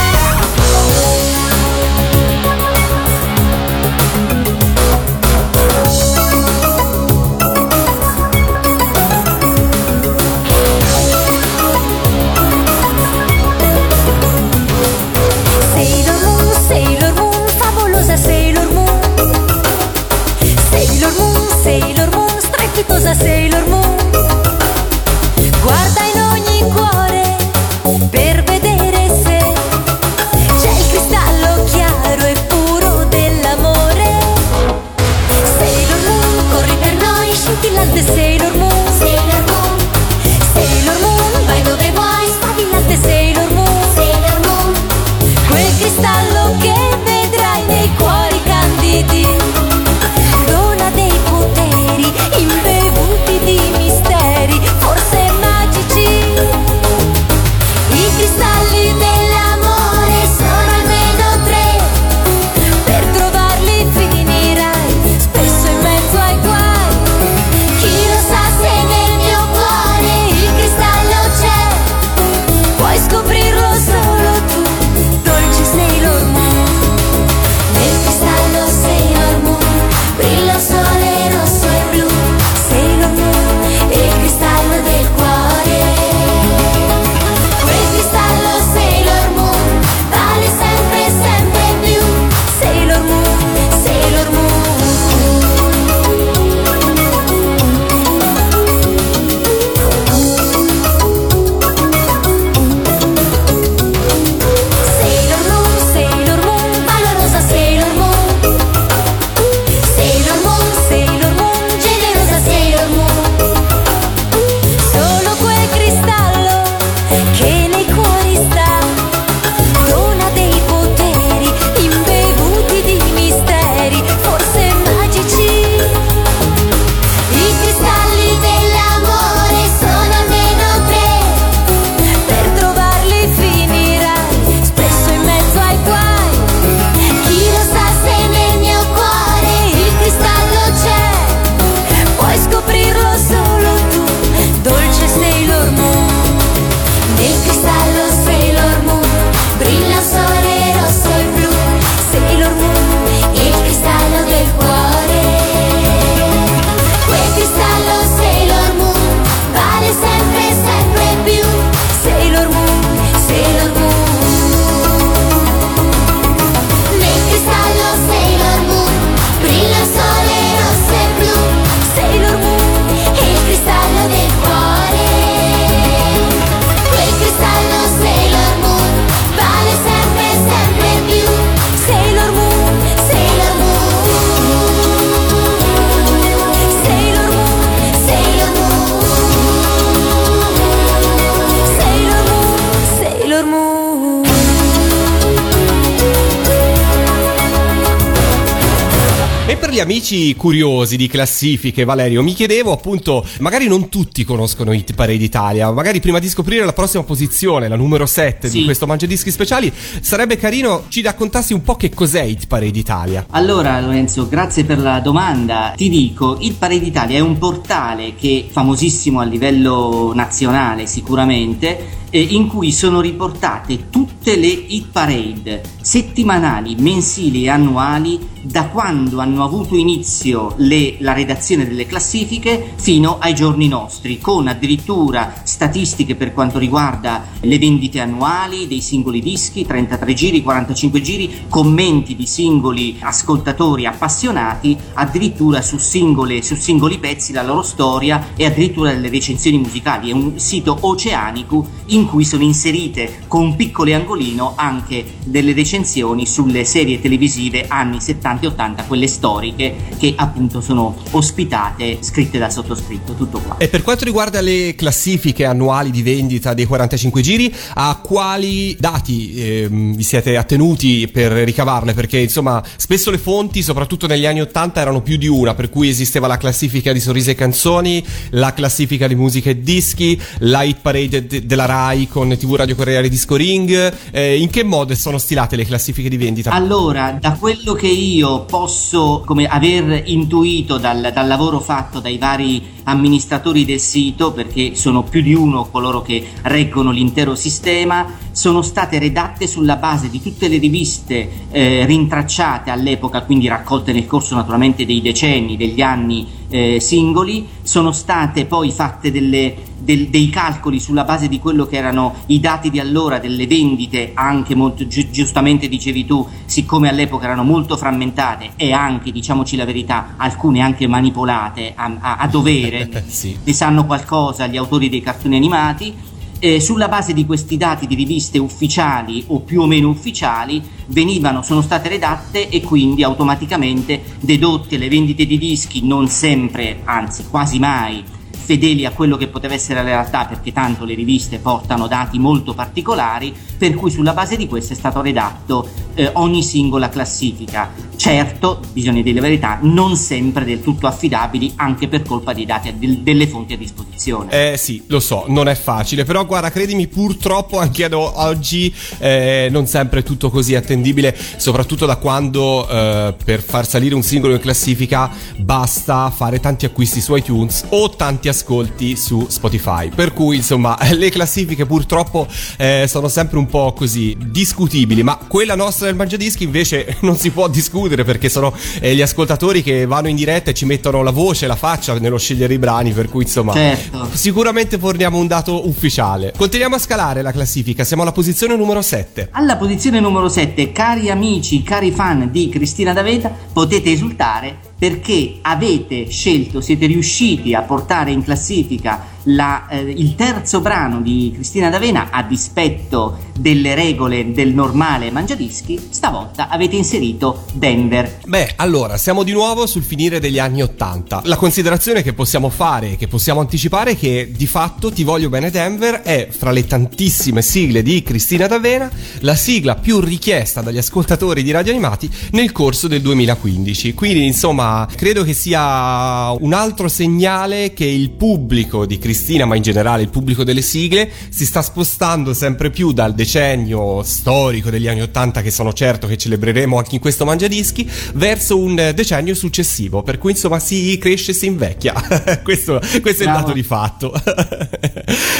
Amici 200.13 200.35
curiosi 200.35 200.95
di 200.95 201.07
classifiche, 201.07 201.85
Valerio, 201.85 202.21
mi 202.21 202.33
chiedevo 202.33 202.71
appunto, 202.71 203.25
magari 203.39 203.67
non 203.67 203.89
tutti 203.89 204.23
conoscono 204.23 204.71
Hit 204.71 204.93
Parade 204.93 205.23
Italia, 205.23 205.71
magari 205.71 205.99
prima 205.99 206.19
di 206.19 206.29
scoprire 206.29 206.63
la 206.63 206.73
prossima 206.73 207.03
posizione, 207.03 207.67
la 207.67 207.75
numero 207.75 208.05
7 208.05 208.47
di 208.47 208.59
Sì. 208.59 208.63
questo 208.63 208.85
Mangiadischi 208.85 209.31
speciali, 209.31 209.73
sarebbe 210.01 210.37
carino 210.37 210.83
ci 210.89 211.01
raccontassi 211.01 211.53
un 211.53 211.63
po' 211.63 211.75
che 211.75 211.89
cos'è 211.89 212.21
Hit 212.21 212.45
Parade 212.45 212.77
Italia. 212.77 213.25
Allora 213.31 213.79
Lorenzo, 213.79 214.27
grazie 214.27 214.65
per 214.65 214.77
la 214.77 214.99
domanda. 214.99 215.73
Ti 215.75 215.89
dico, 215.89 216.37
il 216.41 216.53
Parade 216.53 216.85
Italia 216.85 217.17
è 217.17 217.21
un 217.21 217.39
portale 217.39 218.13
che 218.13 218.45
è 218.47 218.51
famosissimo 218.51 219.19
a 219.19 219.23
livello 219.23 220.11
nazionale 220.13 220.85
sicuramente, 220.85 222.01
eh, 222.13 222.21
in 222.21 222.47
cui 222.47 222.71
sono 222.71 223.01
riportate 223.01 223.89
tutte 223.89 224.35
le 224.35 224.45
hit 224.45 224.89
parade 224.91 225.63
settimanali, 225.81 226.75
mensili 226.77 227.45
e 227.45 227.49
annuali 227.49 228.19
da 228.45 228.67
quando 228.67 229.19
hanno 229.19 229.43
avuto 229.43 229.75
inizio 229.75 230.53
le- 230.57 230.95
la 230.99 231.13
redazione 231.13 231.65
delle 231.65 231.85
classifiche 231.85 232.73
fino 232.75 233.17
ai 233.19 233.33
giorni 233.33 233.67
nostri, 233.67 234.19
con 234.19 234.47
addirittura 234.47 235.33
statistiche 235.43 236.15
per 236.15 236.33
quanto 236.33 236.59
riguarda 236.59 237.23
le 237.39 237.57
vendite 237.57 238.01
annuali 238.01 238.67
dei 238.67 238.81
singoli 238.81 239.21
dischi, 239.21 239.65
33 239.65 240.13
giri, 240.13 240.43
45 240.43 241.01
giri, 241.01 241.45
commenti 241.49 242.15
di 242.15 242.25
singoli 242.27 242.97
ascoltatori 242.99 243.85
appassionati, 243.85 244.77
addirittura 244.93 245.61
su, 245.61 245.77
singole- 245.77 246.43
su 246.43 246.55
singoli 246.55 246.99
pezzi, 246.99 247.31
la 247.31 247.43
loro 247.43 247.61
storia 247.61 248.27
e 248.35 248.45
addirittura 248.45 248.91
delle 248.91 249.09
recensioni 249.09 249.57
musicali. 249.57 250.09
È 250.09 250.13
un 250.13 250.33
sito 250.37 250.77
oceanico 250.81 251.65
in 251.87 252.02
cui 252.07 252.25
sono 252.25 252.43
inserite 252.43 253.23
con 253.27 253.41
un 253.43 253.55
piccolo 253.55 253.93
angolino 253.93 254.53
anche 254.55 255.03
delle 255.25 255.53
recensioni 255.53 256.25
sulle 256.25 256.65
serie 256.65 256.99
televisive 256.99 257.65
anni 257.67 257.99
70 257.99 258.45
e 258.45 258.47
80, 258.47 258.83
quelle 258.83 259.07
storiche 259.07 259.75
che 259.97 260.13
appunto 260.15 260.61
sono 260.61 260.95
ospitate, 261.11 261.97
scritte 262.01 262.37
dal 262.37 262.51
sottoscritto, 262.51 263.13
tutto 263.13 263.39
qua. 263.39 263.57
E 263.57 263.67
per 263.67 263.81
quanto 263.81 264.05
riguarda 264.05 264.41
le 264.41 264.75
classifiche 264.75 265.45
annuali 265.45 265.91
di 265.91 266.01
vendita 266.01 266.53
dei 266.53 266.65
45 266.65 267.21
giri, 267.21 267.53
a 267.75 267.99
quali 268.01 268.75
dati 268.79 269.33
ehm, 269.35 269.95
vi 269.95 270.03
siete 270.03 270.37
attenuti 270.37 271.07
per 271.07 271.31
ricavarle? 271.31 271.93
Perché 271.93 272.19
insomma, 272.19 272.63
spesso 272.75 273.11
le 273.11 273.17
fonti, 273.17 273.61
soprattutto 273.61 274.07
negli 274.07 274.25
anni 274.25 274.41
80, 274.41 274.81
erano 274.81 275.01
più 275.01 275.17
di 275.17 275.27
una, 275.27 275.53
per 275.53 275.69
cui 275.69 275.89
esisteva 275.89 276.27
la 276.27 276.37
classifica 276.37 276.91
di 276.91 276.99
sorrisi 276.99 277.31
e 277.31 277.35
canzoni, 277.35 278.03
la 278.31 278.53
classifica 278.53 279.07
di 279.07 279.15
musica 279.15 279.49
e 279.49 279.61
dischi, 279.61 280.19
la 280.39 280.63
hit 280.63 280.79
parade 280.81 281.27
de- 281.27 281.45
della 281.45 281.65
Rai 281.65 281.92
con 282.09 282.35
TV 282.37 282.55
Radio 282.55 282.75
Corriere 282.75 283.07
Disco 283.07 283.35
Ring. 283.35 283.93
Eh, 284.11 284.39
in 284.39 284.49
che 284.49 284.63
modo 284.63 284.93
sono 284.95 285.17
stilate 285.17 285.55
le 285.55 285.65
classifiche 285.65 286.09
di 286.09 286.17
vendita? 286.17 286.49
Allora, 286.51 287.17
da 287.19 287.33
quello 287.33 287.73
che 287.73 287.87
io 287.87 288.45
posso 288.45 289.23
come 289.25 289.45
aver 289.45 290.03
intuito 290.05 290.77
dal, 290.77 291.11
dal 291.13 291.27
lavoro 291.27 291.59
fatto 291.59 291.99
dai 291.99 292.17
vari 292.17 292.81
amministratori 292.83 293.65
del 293.65 293.79
sito, 293.79 294.31
perché 294.33 294.75
sono 294.75 295.03
più 295.03 295.21
di 295.21 295.33
uno 295.33 295.69
coloro 295.69 296.01
che 296.01 296.25
reggono 296.43 296.91
l'intero 296.91 297.35
sistema, 297.35 298.05
sono 298.31 298.61
state 298.61 298.99
redatte 298.99 299.47
sulla 299.47 299.75
base 299.75 300.09
di 300.09 300.21
tutte 300.21 300.47
le 300.47 300.57
riviste 300.57 301.29
eh, 301.51 301.85
rintracciate 301.85 302.71
all'epoca, 302.71 303.21
quindi 303.21 303.47
raccolte 303.47 303.93
nel 303.93 304.07
corso 304.07 304.35
naturalmente 304.35 304.85
dei 304.85 305.01
decenni, 305.01 305.55
degli 305.55 305.81
anni 305.81 306.41
eh, 306.53 306.79
singoli, 306.79 307.47
sono 307.63 307.91
state 307.91 308.45
poi 308.45 308.69
fatte 308.69 309.11
delle, 309.11 309.55
del- 309.79 310.09
dei 310.09 310.29
calcoli 310.29 310.79
sulla 310.79 311.03
base 311.03 311.27
di 311.27 311.39
quello 311.39 311.65
che 311.65 311.77
erano 311.77 312.13
i 312.27 312.39
dati 312.39 312.69
di 312.69 312.79
allora 312.79 313.17
delle 313.17 313.47
vendite, 313.47 314.11
anche 314.13 314.53
molto 314.53 314.85
giu- 314.85 315.09
giustamente 315.09 315.67
dicevi 315.67 316.05
tu, 316.05 316.27
siccome 316.45 316.89
all'epoca 316.89 317.25
erano 317.25 317.43
molto 317.43 317.75
frammentate 317.75 318.51
e 318.55 318.71
anche, 318.71 319.11
diciamoci 319.11 319.55
la 319.55 319.65
verità, 319.65 320.13
alcune 320.17 320.61
anche 320.61 320.85
manipolate 320.85 321.73
a, 321.75 321.91
a- 321.99 322.15
a 322.17 322.27
dovere, 322.27 322.87
Sì. 323.07 323.35
ne 323.43 323.53
sanno 323.53 323.85
qualcosa 323.87 324.45
gli 324.45 324.57
autori 324.57 324.89
dei 324.89 325.01
cartoni 325.01 325.35
animati. 325.35 326.11
Eh, 326.45 326.59
sulla 326.59 326.89
base 326.89 327.13
di 327.13 327.25
questi 327.25 327.55
dati 327.55 327.87
di 327.87 327.95
riviste 327.95 328.37
ufficiali 328.37 329.23
o 329.27 329.39
più 329.39 329.61
o 329.61 329.65
meno 329.65 329.87
ufficiali 329.87 330.61
venivano, 330.87 331.41
sono 331.41 331.61
state 331.61 331.87
redatte 331.87 332.49
e 332.49 332.59
quindi 332.59 333.01
automaticamente 333.01 334.17
dedotte 334.19 334.75
le 334.75 334.89
vendite 334.89 335.25
di 335.25 335.37
dischi 335.37 335.87
non 335.87 336.09
sempre, 336.09 336.81
anzi 336.83 337.27
quasi 337.29 337.59
mai 337.59 338.03
fedeli 338.43 338.85
a 338.85 338.91
quello 338.91 339.15
che 339.17 339.27
poteva 339.27 339.53
essere 339.53 339.75
la 339.75 339.85
realtà 339.85 340.25
perché 340.25 340.51
tanto 340.51 340.85
le 340.85 340.93
riviste 340.95 341.37
portano 341.39 341.87
dati 341.87 342.19
molto 342.19 342.53
particolari 342.53 343.33
per 343.57 343.75
cui 343.75 343.89
sulla 343.89 344.13
base 344.13 344.35
di 344.35 344.47
questo 344.47 344.73
è 344.73 344.75
stato 344.75 345.01
redatto 345.01 345.67
eh, 345.95 346.09
ogni 346.13 346.43
singola 346.43 346.89
classifica. 346.89 347.71
Certo 347.95 348.59
bisogna 348.73 349.01
dire 349.01 349.15
la 349.15 349.21
verità 349.21 349.59
non 349.61 349.95
sempre 349.95 350.43
del 350.43 350.61
tutto 350.61 350.87
affidabili 350.87 351.53
anche 351.55 351.87
per 351.87 352.01
colpa 352.03 352.33
dei 352.33 352.45
dati 352.45 352.73
del- 352.77 352.99
delle 352.99 353.27
fonti 353.27 353.53
a 353.53 353.57
disposizione. 353.57 354.51
Eh 354.51 354.57
sì, 354.57 354.83
lo 354.87 354.99
so, 354.99 355.25
non 355.27 355.47
è 355.47 355.55
facile, 355.55 356.03
però 356.03 356.25
guarda, 356.25 356.51
credimi, 356.51 356.87
purtroppo 356.87 357.59
anche 357.59 357.85
ad 357.85 357.93
oggi 357.93 358.73
eh, 358.97 359.47
non 359.51 359.67
sempre 359.67 360.01
è 360.01 360.03
tutto 360.03 360.29
così 360.29 360.55
attendibile, 360.55 361.15
soprattutto 361.37 361.85
da 361.85 361.95
quando 361.95 362.67
eh, 362.67 363.15
per 363.23 363.41
far 363.41 363.67
salire 363.67 363.95
un 363.95 364.03
singolo 364.03 364.33
in 364.33 364.39
classifica 364.39 365.09
basta 365.37 366.09
fare 366.09 366.39
tanti 366.39 366.65
acquisti 366.65 366.99
su 366.99 367.15
iTunes 367.15 367.65
o 367.69 367.89
tanti 367.89 368.27
ascolti 368.33 368.95
su 368.95 369.25
Spotify. 369.29 369.89
Per 369.89 370.13
cui, 370.13 370.37
insomma, 370.37 370.77
le 370.91 371.09
classifiche 371.09 371.65
purtroppo 371.65 372.27
eh, 372.57 372.85
sono 372.87 373.07
sempre 373.07 373.37
un 373.37 373.45
po' 373.45 373.73
così 373.73 374.17
discutibili, 374.19 375.03
ma 375.03 375.17
quella 375.27 375.55
nostra 375.55 375.85
del 375.85 375.95
Mangiadischi 375.95 376.43
invece 376.43 376.97
non 377.01 377.15
si 377.17 377.29
può 377.31 377.47
discutere 377.47 378.03
perché 378.03 378.29
sono 378.29 378.53
eh, 378.79 378.95
gli 378.95 379.01
ascoltatori 379.01 379.63
che 379.63 379.85
vanno 379.85 380.07
in 380.09 380.15
diretta 380.15 380.51
e 380.51 380.53
ci 380.53 380.65
mettono 380.65 381.01
la 381.03 381.11
voce, 381.11 381.47
la 381.47 381.55
faccia 381.55 381.97
nello 381.99 382.17
scegliere 382.17 382.53
i 382.53 382.59
brani, 382.59 382.91
per 382.91 383.09
cui 383.09 383.23
insomma 383.23 383.53
Certo. 383.53 384.09
sicuramente 384.13 384.77
forniamo 384.77 385.17
un 385.17 385.27
dato 385.27 385.67
ufficiale. 385.67 386.33
Continuiamo 386.35 386.75
a 386.75 386.79
scalare 386.79 387.21
la 387.21 387.31
classifica, 387.31 387.83
siamo 387.83 388.01
alla 388.01 388.11
posizione 388.11 388.55
numero 388.55 388.81
7. 388.81 389.29
Alla 389.31 389.55
posizione 389.57 389.99
numero 389.99 390.27
7, 390.27 390.71
cari 390.71 391.09
amici, 391.09 391.61
cari 391.63 391.91
fan 391.91 392.29
di 392.31 392.49
Cristina 392.49 392.93
D'Aveta, 392.93 393.31
potete 393.53 393.91
esultare 393.91 394.71
perché 394.83 395.35
avete 395.43 396.09
scelto, 396.09 396.59
siete 396.59 396.87
riusciti 396.87 397.53
a 397.53 397.61
portare 397.61 398.11
in 398.11 398.21
classifica 398.21 399.01
la, 399.23 399.67
eh, 399.67 399.81
il 399.81 400.15
terzo 400.15 400.61
brano 400.61 401.01
di 401.01 401.31
Cristina 401.33 401.69
D'Avena 401.69 402.09
a 402.11 402.23
dispetto 402.23 403.31
delle 403.37 403.75
regole 403.75 404.31
del 404.31 404.53
normale 404.53 405.11
mangiadischi, 405.11 405.87
stavolta 405.89 406.49
avete 406.49 406.75
inserito 406.75 407.45
Denver. 407.53 408.19
Beh, 408.25 408.53
allora, 408.57 408.97
siamo 408.97 409.23
di 409.23 409.31
nuovo 409.31 409.65
sul 409.65 409.83
finire 409.83 410.19
degli 410.19 410.39
anni 410.39 410.61
80. 410.61 411.21
La 411.25 411.35
considerazione 411.35 412.03
che 412.03 412.13
possiamo 412.13 412.49
fare, 412.49 412.95
che 412.95 413.07
possiamo 413.07 413.39
anticipare 413.39 413.91
è 413.91 413.97
che 413.97 414.31
di 414.35 414.47
fatto 414.47 414.91
Ti 414.91 415.03
voglio 415.03 415.29
bene 415.29 415.49
Denver 415.49 416.01
è 416.01 416.27
fra 416.29 416.51
le 416.51 416.65
tantissime 416.65 417.41
sigle 417.41 417.81
di 417.81 418.03
Cristina 418.03 418.47
D'Avena 418.47 418.89
la 419.19 419.35
sigla 419.35 419.75
più 419.75 419.99
richiesta 419.99 420.61
dagli 420.61 420.77
ascoltatori 420.77 421.43
di 421.43 421.51
Radio 421.51 421.71
Animati 421.71 422.09
nel 422.31 422.51
corso 422.51 422.87
del 422.87 423.01
2015. 423.01 423.93
Quindi, 423.93 424.25
insomma, 424.25 424.87
credo 424.95 425.23
che 425.23 425.33
sia 425.33 426.31
un 426.31 426.53
altro 426.53 426.87
segnale 426.87 427.73
che 427.73 427.85
il 427.85 428.11
pubblico 428.11 428.85
di 428.85 428.97
Cristina, 428.97 429.12
ma 429.45 429.55
in 429.55 429.61
generale 429.61 430.01
il 430.01 430.09
pubblico 430.09 430.43
delle 430.43 430.61
sigle, 430.61 431.09
si 431.29 431.45
sta 431.45 431.61
spostando 431.61 432.33
sempre 432.33 432.69
più 432.69 432.91
dal 432.91 433.13
decennio 433.13 434.03
storico 434.03 434.69
degli 434.69 434.87
anni 434.87 435.01
80 435.01 435.41
che 435.41 435.51
sono 435.51 435.73
certo 435.73 436.07
che 436.07 436.17
celebreremo 436.17 436.77
anche 436.77 436.95
in 436.95 437.01
questo 437.01 437.25
Mangiadischi 437.25 437.89
verso 438.15 438.57
un 438.57 438.91
decennio 438.93 439.35
successivo. 439.35 440.03
Per 440.03 440.17
cui 440.17 440.31
insomma 440.31 440.59
si 440.59 440.97
cresce 440.99 441.31
e 441.31 441.33
si 441.33 441.45
invecchia. 441.45 441.93
Questo, 442.43 442.79
questo 443.01 443.23
è 443.23 443.27
il 443.27 443.31
dato 443.31 443.51
di 443.51 443.63
fatto. 443.63 444.13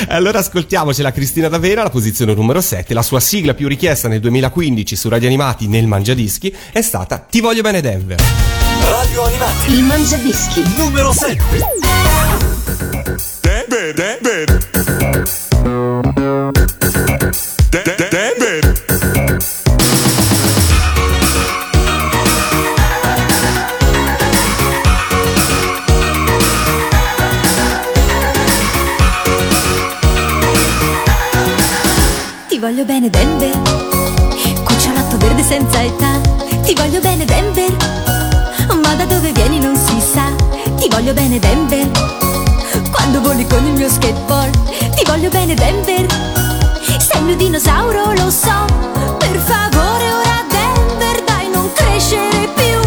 Allora 0.08 0.40
ascoltiamoci 0.40 1.02
la 1.02 1.12
Cristina 1.12 1.48
D'Avera 1.48 1.84
la 1.84 1.90
posizione 1.90 2.34
numero 2.34 2.62
7 2.62 2.94
la 2.94 3.02
sua 3.02 3.20
sigla 3.20 3.54
più 3.54 3.68
richiesta 3.68 4.08
nel 4.08 4.20
2015 4.20 4.96
su 4.96 5.10
Radio 5.10 5.28
Animati 5.28 5.68
nel 5.68 5.88
Mangiadischi 5.88 6.54
è 6.72 6.82
stata 6.82 7.18
Ti 7.18 7.40
voglio 7.40 7.62
bene 7.62 7.82
Denver. 7.82 8.20
Radio 8.82 9.24
Animati. 9.24 9.74
Il 9.74 9.84
Mangiadischi. 9.84 10.64
numero 10.76 11.12
7. 11.12 11.93
Ti 32.48 32.60
voglio 32.60 32.86
bene 32.86 33.10
Denver, 33.10 33.60
cucciolotto 34.64 35.18
verde 35.18 35.42
senza 35.42 35.82
età. 35.82 36.22
Ti 36.64 36.76
voglio 36.76 37.00
bene 37.00 37.26
Denver, 37.26 37.76
ma 38.84 38.94
da 38.94 39.06
dove 39.06 39.32
vieni 39.32 39.60
non 39.60 39.76
si 39.76 40.00
sa. 40.00 40.32
Ti 40.78 40.88
voglio 40.90 41.14
bene 41.14 41.40
Denver, 41.40 41.90
quando 43.04 43.20
voli 43.20 43.46
con 43.46 43.66
il 43.66 43.74
mio 43.74 43.90
skateboard 43.90 44.96
Ti 44.96 45.04
voglio 45.06 45.28
bene 45.28 45.54
Denver. 45.56 46.06
Sei 46.98 47.20
il 47.20 47.26
mio 47.26 47.36
dinosauro, 47.36 48.14
lo 48.14 48.30
so. 48.30 48.64
Per 49.18 49.38
favore 49.40 50.10
ora 50.10 50.46
Denver 50.48 51.22
Dai 51.26 51.50
non 51.50 51.70
crescere 51.74 52.48
più. 52.56 52.80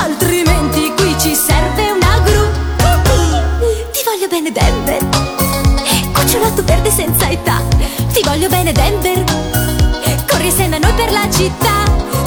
Altrimenti 0.00 0.92
qui 0.96 1.14
ci 1.16 1.36
serve 1.36 1.92
una 1.92 2.18
gru. 2.24 2.44
Ti 3.92 4.00
voglio 4.04 4.26
bene 4.28 4.50
Denver. 4.50 5.06
Cucciolotto 6.12 6.64
verde 6.64 6.90
senza 6.90 7.30
età. 7.30 7.62
Ti 8.12 8.20
voglio 8.24 8.48
bene 8.48 8.72
Denver. 8.72 9.22
Corri 10.28 10.46
insieme 10.46 10.74
a 10.74 10.78
noi 10.80 10.92
per 10.94 11.12
la 11.12 11.30
città. 11.30 11.84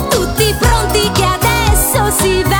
Tutti 0.08 0.56
pronti 0.58 1.12
che 1.12 1.26
adesso 1.26 2.14
si 2.18 2.44
vede 2.44 2.55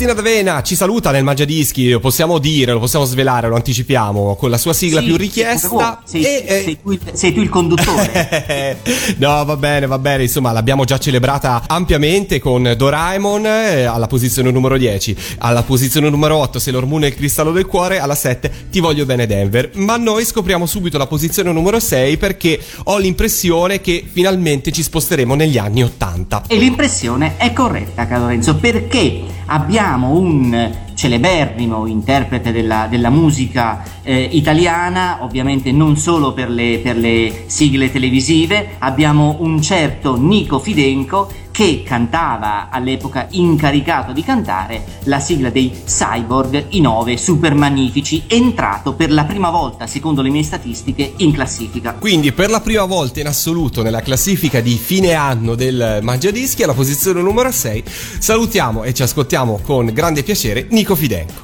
Cristina 0.00 0.18
D'Avena 0.18 0.62
ci 0.62 0.76
saluta 0.76 1.10
nel 1.10 1.22
Mangiadischi, 1.22 1.90
lo 1.90 2.00
possiamo 2.00 2.38
dire, 2.38 2.72
lo 2.72 2.78
possiamo 2.78 3.04
svelare, 3.04 3.48
lo 3.48 3.56
anticipiamo, 3.56 4.34
con 4.34 4.48
la 4.48 4.56
sua 4.56 4.72
sigla 4.72 5.00
Sì, 5.00 5.06
più 5.06 5.16
richiesta. 5.18 6.00
Sei, 6.04 6.24
e, 6.24 6.44
eh, 6.46 6.62
sei 6.62 6.80
tu 6.80 6.90
il, 6.92 7.00
sei 7.12 7.34
tu 7.34 7.40
il 7.40 7.50
conduttore. 7.50 8.78
no, 9.18 9.44
va 9.44 9.56
bene, 9.58 9.86
va 9.86 9.98
bene. 9.98 10.22
Insomma, 10.22 10.52
l'abbiamo 10.52 10.84
già 10.84 10.96
celebrata 10.96 11.64
ampiamente 11.66 12.38
con 12.38 12.72
Doraemon 12.74 13.44
eh, 13.44 13.82
alla 13.82 14.06
posizione 14.06 14.50
numero 14.50 14.78
10. 14.78 15.14
Alla 15.40 15.62
posizione 15.64 16.08
numero 16.08 16.38
8, 16.38 16.58
Sailor 16.58 16.86
Moon 16.86 17.04
e 17.04 17.08
il 17.08 17.14
cristallo 17.14 17.52
del 17.52 17.66
cuore. 17.66 17.98
Alla 17.98 18.14
7, 18.14 18.68
Ti 18.70 18.80
voglio 18.80 19.04
bene, 19.04 19.26
Denver. 19.26 19.72
Ma 19.74 19.98
noi 19.98 20.24
scopriamo 20.24 20.64
subito 20.64 20.96
la 20.96 21.08
posizione 21.08 21.52
numero 21.52 21.78
6 21.78 22.16
perché 22.16 22.58
ho 22.84 22.96
l'impressione 22.96 23.82
che 23.82 24.02
finalmente 24.10 24.72
ci 24.72 24.82
sposteremo 24.82 25.34
negli 25.34 25.58
anni 25.58 25.82
80. 25.82 26.44
E 26.46 26.56
l'impressione 26.56 27.36
è 27.36 27.52
corretta, 27.52 28.06
caro 28.06 28.22
Lorenzo, 28.22 28.56
perché 28.56 29.24
abbiamo 29.44 29.89
un 29.98 30.70
celeberrimo 30.94 31.86
interprete 31.86 32.52
della, 32.52 32.86
della 32.88 33.10
musica 33.10 33.82
eh, 34.02 34.28
italiana, 34.32 35.18
ovviamente 35.22 35.72
non 35.72 35.96
solo 35.96 36.32
per 36.32 36.50
le, 36.50 36.80
per 36.82 36.96
le 36.96 37.44
sigle 37.46 37.90
televisive, 37.90 38.76
abbiamo 38.78 39.36
un 39.40 39.62
certo 39.62 40.16
Nico 40.16 40.58
Fidenco 40.58 41.28
che 41.60 41.82
cantava 41.84 42.70
all'epoca 42.70 43.26
incaricato 43.32 44.12
di 44.12 44.24
cantare 44.24 44.82
la 45.04 45.20
sigla 45.20 45.50
dei 45.50 45.70
Cyborg, 45.84 46.68
i 46.70 46.80
nove 46.80 47.18
super 47.18 47.52
magnifici, 47.52 48.22
entrato 48.28 48.94
per 48.94 49.12
la 49.12 49.24
prima 49.24 49.50
volta, 49.50 49.86
secondo 49.86 50.22
le 50.22 50.30
mie 50.30 50.42
statistiche, 50.42 51.12
in 51.18 51.32
classifica. 51.32 51.92
Quindi 51.98 52.32
per 52.32 52.48
la 52.48 52.62
prima 52.62 52.86
volta 52.86 53.20
in 53.20 53.26
assoluto 53.26 53.82
nella 53.82 54.00
classifica 54.00 54.60
di 54.60 54.78
fine 54.78 55.12
anno 55.12 55.54
del 55.54 55.98
Mangiadischi 56.00 56.62
alla 56.62 56.72
posizione 56.72 57.20
numero 57.20 57.50
6 57.50 57.84
salutiamo 58.20 58.82
e 58.82 58.94
ci 58.94 59.02
ascoltiamo 59.02 59.60
con 59.62 59.84
grande 59.92 60.22
piacere 60.22 60.66
Nico 60.70 60.94
Fidenco. 60.94 61.42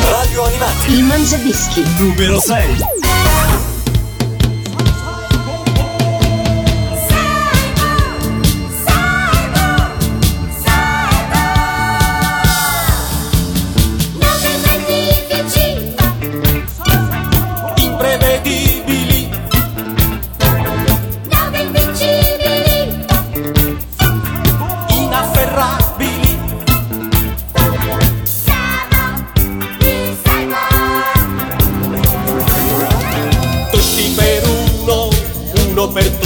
Radio 0.00 0.46
Animati 0.46 0.92
Il 0.94 1.04
Mangiadischi. 1.04 1.84
numero 1.96 2.40
6. 2.40 3.73
Tutti 33.94 34.10
per 34.16 34.42
uno, 34.48 35.08
uno 35.68 35.88
per 35.88 36.23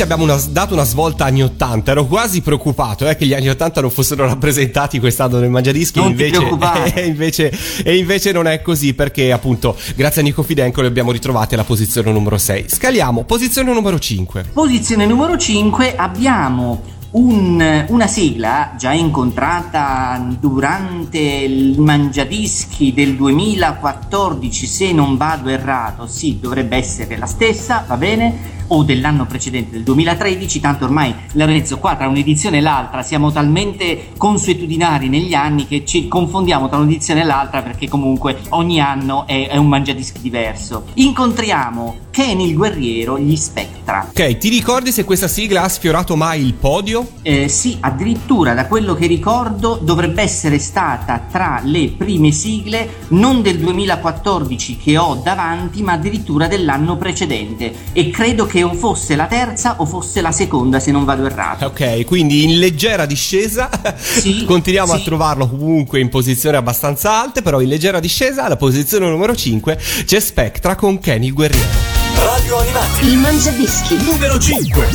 finalmente 0.00 0.02
abbiamo 0.02 0.24
una- 0.24 0.40
dato 0.50 0.74
una 0.74 0.84
svolta 0.84 1.24
anni 1.24 1.42
80. 1.42 1.90
Ero 1.90 2.06
quasi 2.06 2.40
preoccupato 2.40 3.08
eh, 3.08 3.16
che 3.16 3.26
gli 3.26 3.34
anni 3.34 3.48
80 3.48 3.80
non 3.80 3.90
fossero 3.90 4.26
rappresentati 4.26 4.98
quest'anno 4.98 5.38
nel 5.38 5.50
Mangiadischi. 5.50 6.00
Invece, 6.00 6.38
preoccupare. 6.38 6.94
e, 7.02 7.06
invece, 7.06 7.52
e 7.84 7.96
invece 7.96 8.32
non 8.32 8.46
è 8.46 8.62
così 8.62 8.94
perché, 8.94 9.32
appunto, 9.32 9.76
grazie 9.94 10.20
a 10.22 10.24
Nico 10.24 10.42
Fidenco 10.42 10.80
le 10.80 10.88
abbiamo 10.88 11.12
ritrovate 11.12 11.54
alla 11.54 11.64
posizione 11.64 12.10
numero 12.12 12.38
6. 12.38 12.64
Scaliamo, 12.68 13.24
posizione 13.24 13.72
numero 13.72 13.98
5. 13.98 14.44
Posizione 14.52 15.06
numero 15.06 15.36
5 15.36 15.94
abbiamo 15.96 16.98
un- 17.12 17.86
una 17.88 18.06
sigla 18.06 18.74
già 18.78 18.92
incontrata 18.92 20.24
durante 20.38 21.18
il 21.18 21.80
Mangiadischi 21.80 22.92
del 22.92 23.16
2014, 23.16 24.66
se 24.66 24.92
non 24.92 25.16
vado 25.16 25.48
errato, 25.48 26.06
sì, 26.06 26.38
dovrebbe 26.40 26.76
essere 26.76 27.16
la 27.16 27.26
stessa, 27.26 27.84
va 27.86 27.96
bene? 27.96 28.58
O 28.68 28.84
dell'anno 28.84 29.26
precedente, 29.26 29.72
del 29.72 29.82
2013, 29.82 30.60
tanto 30.60 30.84
ormai 30.84 31.12
Lorenzo 31.32 31.78
qua 31.78 31.96
tra 31.96 32.06
un'edizione 32.06 32.58
e 32.58 32.60
l'altra 32.60 33.02
siamo 33.02 33.32
talmente 33.32 34.10
consuetudinari 34.16 35.08
negli 35.08 35.34
anni 35.34 35.66
che 35.66 35.84
ci 35.84 36.06
confondiamo 36.06 36.68
tra 36.68 36.78
un'edizione 36.78 37.22
e 37.22 37.24
l'altra 37.24 37.62
perché 37.62 37.88
comunque 37.88 38.38
ogni 38.50 38.80
anno 38.80 39.26
è, 39.26 39.48
è 39.48 39.56
un 39.56 39.66
Mangiadischi 39.66 40.20
diverso. 40.20 40.84
Incontriamo 40.94 41.96
Kenny 42.10 42.48
il 42.48 42.54
guerriero, 42.54 43.18
gli 43.18 43.36
Spectra. 43.36 44.08
Ok, 44.10 44.38
ti 44.38 44.48
ricordi 44.48 44.92
se 44.92 45.04
questa 45.04 45.28
sigla 45.28 45.62
ha 45.62 45.68
sfiorato 45.68 46.16
mai 46.16 46.44
il 46.44 46.54
podio? 46.54 47.08
Eh, 47.22 47.48
sì, 47.48 47.76
addirittura 47.80 48.52
da 48.52 48.66
quello 48.66 48.94
che 48.94 49.06
ricordo 49.06 49.78
dovrebbe 49.80 50.22
essere 50.22 50.58
stata 50.58 51.24
tra 51.30 51.60
le 51.64 51.92
prime 51.96 52.32
sigle 52.32 53.06
non 53.08 53.42
del 53.42 53.58
2014 53.58 54.76
che 54.76 54.98
ho 54.98 55.20
davanti, 55.22 55.82
ma 55.82 55.92
addirittura 55.92 56.46
dell'anno 56.46 56.96
precedente. 56.96 57.72
E 57.92 58.10
credo 58.10 58.44
che 58.44 58.62
o 58.62 58.74
fosse 58.74 59.16
la 59.16 59.26
terza 59.26 59.76
o 59.78 59.86
fosse 59.86 60.20
la 60.20 60.32
seconda, 60.32 60.80
se 60.80 60.90
non 60.90 61.04
vado 61.04 61.24
errato. 61.24 61.66
Ok, 61.66 62.04
quindi 62.04 62.44
in 62.44 62.58
leggera 62.58 63.06
discesa. 63.06 63.70
Sì, 63.96 64.44
Continuiamo 64.50 64.92
a 64.92 64.98
sì. 64.98 65.04
trovarlo 65.04 65.48
comunque 65.48 66.00
in 66.00 66.08
posizioni 66.08 66.56
abbastanza 66.56 67.20
alte, 67.20 67.40
però 67.40 67.60
in 67.60 67.68
leggera 67.68 68.00
discesa, 68.00 68.44
alla 68.44 68.56
posizione 68.56 69.08
numero 69.08 69.34
5 69.34 69.78
c'è 70.04 70.20
Spectra 70.20 70.74
con 70.74 70.98
Kenny 70.98 71.26
il 71.26 71.32
guerriero. 71.32 72.09
Radio 72.22 72.58
Animati, 72.58 73.06
Il 73.06 73.18
Mangiadischi. 73.18 73.96
numero 74.04 74.38
5. 74.38 74.88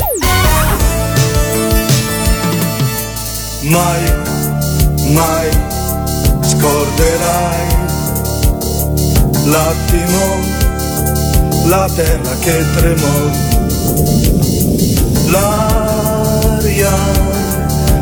mai, 3.62 4.14
mai 5.12 5.50
scorderai 6.42 7.68
l'attimo, 9.46 10.40
la 11.66 11.90
terra 11.96 12.36
che 12.40 12.64
tremò, 12.76 13.30
l'aria 15.28 16.94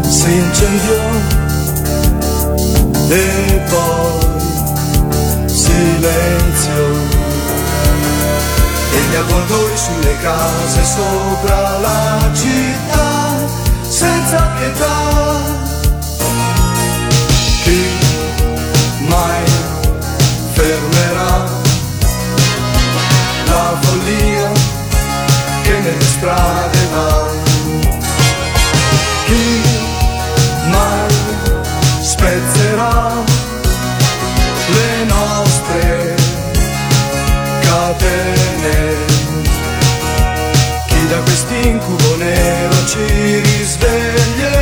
si 0.02 0.32
incendiò 0.34 1.04
e 3.08 3.62
poi 3.70 4.20
silenzio. 5.48 7.13
Gli 9.14 9.16
avvoltoi 9.16 9.78
sulle 9.78 10.18
case 10.22 10.84
sopra 10.84 11.78
la 11.78 12.32
città 12.34 13.48
senza 13.88 14.42
pietà. 14.58 14.98
Chi 17.62 17.90
mai 19.08 19.44
fermerà 20.54 21.44
la 23.46 23.78
follia 23.82 24.52
che 25.62 25.80
nelle 25.80 26.02
strade 26.02 26.88
va? 26.92 27.33
Catene? 38.64 39.06
Chi 40.88 41.08
da 41.08 41.20
quest'incubo 41.20 42.16
nero 42.18 42.86
ci 42.86 43.40
risveglierà? 43.40 44.53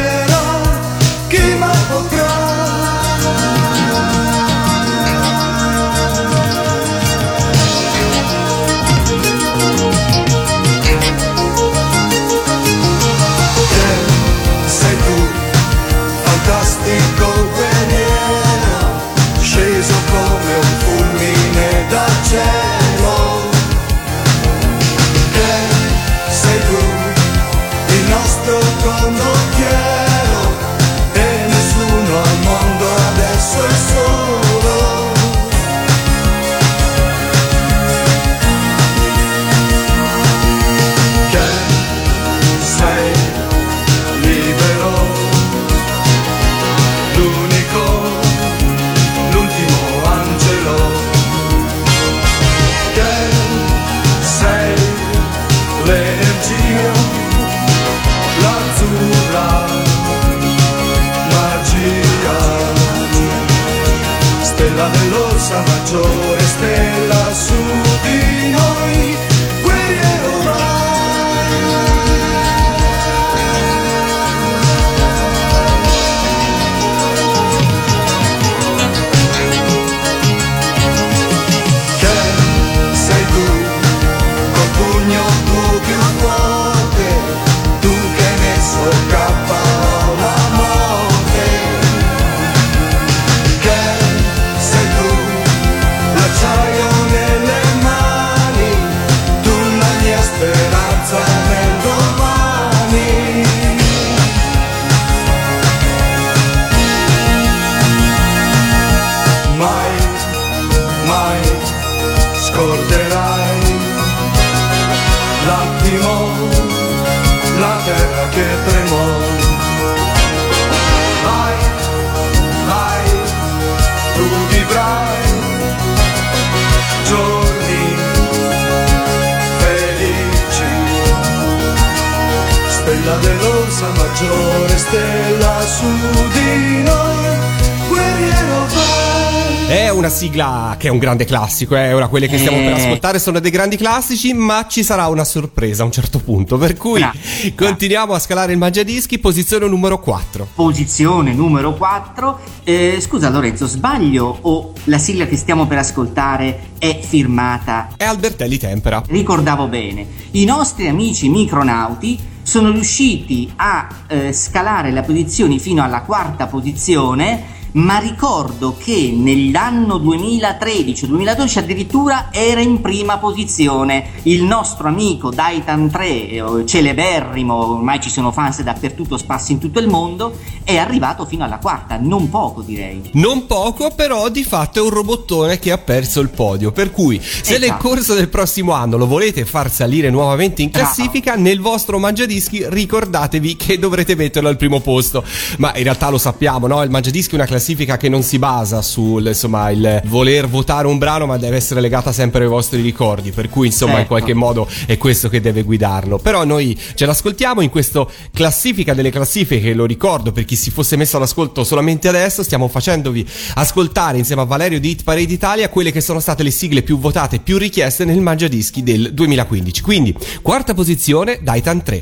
Stella 134.82 135.62
su 135.62 135.86
di 136.34 136.84
noi, 136.84 137.88
guerriero 137.88 138.66
vai. 138.74 139.68
È 139.68 139.90
una 139.90 140.10
sigla 140.10 140.76
che 140.78 140.88
è 140.88 140.92
un 140.92 140.98
grande 140.98 141.24
classico, 141.24 141.76
è 141.76 141.96
ora 141.96 142.08
quelle 142.08 142.28
che 142.28 142.38
stiamo 142.38 142.58
per 142.58 142.74
Eh. 142.74 142.82
ascoltare 142.82 143.20
sono 143.20 143.40
dei 143.40 143.52
grandi 143.52 143.78
classici, 143.78 144.34
ma 144.34 144.66
ci 144.68 144.84
sarà 144.84 145.08
una 145.08 145.24
sorpresa 145.24 145.84
a 145.84 145.86
un 145.86 145.92
certo 145.94 146.20
punto, 146.20 146.58
per 146.58 146.76
cui 146.76 147.00
Bra- 147.00 147.14
continuiamo 147.56 148.14
a 148.14 148.20
scalare 148.20 148.52
il 148.52 148.58
mangiadischi, 148.58 149.20
posizione 149.20 149.68
numero 149.68 150.00
4. 150.00 150.48
Posizione 150.56 151.32
numero 151.34 151.76
4. 151.76 152.40
Eh, 152.64 152.98
scusa 153.00 153.30
Lorenzo, 153.30 153.68
sbaglio 153.68 154.40
o 154.42 154.74
la 154.86 154.98
sigla 154.98 155.26
che 155.28 155.38
stiamo 155.38 155.68
per 155.68 155.78
ascoltare 155.78 156.72
è 156.80 157.00
firmata? 157.02 157.90
È 157.96 158.04
Albertelli 158.04 158.58
Tempera. 158.58 159.02
Ricordavo 159.08 159.68
bene, 159.68 160.06
i 160.32 160.44
nostri 160.44 160.88
amici 160.88 161.30
micronauti 161.30 162.20
sono 162.44 162.72
riusciti 162.72 163.52
a 163.56 163.88
eh, 164.08 164.34
scalare 164.34 164.92
le 164.92 165.02
posizioni 165.04 165.60
fino 165.60 165.84
alla 165.84 166.02
quarta 166.02 166.48
posizione, 166.48 167.60
ma 167.74 168.00
ricordo 168.00 168.76
che 168.78 169.14
nell'anno 169.16 169.98
2013-2012 169.98 171.58
addirittura 171.60 172.28
era 172.32 172.60
in 172.60 172.82
prima 172.82 173.18
posizione 173.18 174.10
il 174.24 174.44
nostro 174.44 174.88
amico 174.90 175.30
Daitan 175.30 175.90
3, 175.90 176.28
eh, 176.28 176.44
celeberrimo, 176.66 177.54
ormai 177.54 178.02
ci 178.02 178.10
sono 178.10 178.32
fans 178.32 178.62
dappertutto, 178.62 179.18
spassi 179.18 179.54
in 179.54 179.60
tutto 179.60 179.80
il 179.80 179.88
mondo, 179.88 180.38
è 180.64 180.76
arrivato 180.78 181.26
fino 181.26 181.46
alla 181.46 181.60
quarta, 181.60 181.98
non 181.98 182.30
poco 182.30 182.62
direi. 182.62 183.12
Non 183.14 183.46
poco, 183.48 183.92
però 183.96 184.30
di 184.30 184.44
fatto 184.44 184.80
è 184.80 184.82
un 184.82 184.90
robottone 184.90 185.60
che 185.60 185.72
ha 185.72 185.78
perso 185.78 186.20
il 186.20 186.30
podio. 186.30 186.72
Per 186.72 186.92
cui, 186.92 187.22
se 187.22 187.54
nel 187.54 187.64
Esatto. 187.64 187.88
corso 187.88 188.14
del 188.16 188.28
prossimo 188.30 188.74
anno 188.74 188.98
lo 188.98 189.08
volete 189.08 189.46
far 189.46 189.72
salire 189.72 190.10
nuovamente 190.10 190.62
in 190.62 190.72
classifica, 190.72 191.36
nel 191.36 191.62
vostro 191.62 192.00
mangiadischi 192.00 192.66
ricordatevi 192.68 193.56
che 193.56 193.80
dovrete 193.80 194.16
metterlo 194.16 194.50
al 194.50 194.58
primo 194.58 194.82
posto. 194.82 195.24
Ma 195.58 195.76
in 195.76 195.84
realtà 195.84 196.10
lo 196.10 196.18
sappiamo, 196.18 196.68
no? 196.68 196.84
Il 196.84 196.90
mangiadischi 196.90 197.32
è 197.32 197.36
una 197.36 197.46
classifica 197.46 197.60
che 197.98 198.10
non 198.10 198.24
si 198.24 198.40
basa 198.40 198.82
sul 198.82 199.28
insomma 199.28 199.70
il 199.70 200.02
voler 200.06 200.48
votare 200.50 200.88
un 200.88 200.98
brano, 200.98 201.26
ma 201.26 201.38
deve 201.38 201.56
essere 201.58 201.80
legata 201.82 202.12
sempre 202.12 202.44
ai 202.44 202.50
vostri 202.50 202.82
ricordi. 202.82 203.32
Per 203.32 203.50
cui, 203.50 203.68
insomma, 203.68 203.92
in 203.92 203.98
Certo. 204.00 204.14
qualche 204.14 204.34
modo 204.34 204.68
è 204.88 204.98
questo 204.98 205.30
che 205.30 205.40
deve 205.42 205.62
guidarlo. 205.64 206.18
Però 206.18 206.44
noi 206.44 206.78
ce 206.96 207.06
l'ascoltiamo 207.06 207.62
in 207.62 207.70
questo 207.70 208.10
classifica 208.34 208.94
delle 208.94 209.10
classifiche, 209.12 209.74
lo 209.74 209.86
ricordo 209.86 210.32
per 210.32 210.46
chi 210.46 210.56
si 210.56 210.72
fosse 210.72 210.96
messo 210.96 211.18
all'ascolto 211.18 211.64
solamente 211.64 212.08
adesso, 212.08 212.44
stiamo 212.44 212.68
facendovi 212.68 213.26
ascoltare 213.56 214.18
insieme 214.18 214.42
a 214.42 214.46
Valerio 214.46 214.80
di 214.80 214.90
Hit 214.90 215.04
Parade 215.04 215.32
Italia 215.32 215.70
quelle 215.70 215.92
che 215.92 216.02
sono 216.02 216.20
state 216.20 216.44
le 216.44 216.52
sigle 216.52 216.82
più 216.82 216.98
votate, 217.00 217.40
più 217.40 217.58
richieste 217.58 218.06
nel 218.06 218.20
Mangiadischi 218.22 218.84
del 218.84 219.14
2015. 219.14 219.82
Quindi, 219.82 220.16
quarta 220.42 220.74
posizione, 220.74 221.40
Daitan 221.42 221.84
3. 221.84 222.00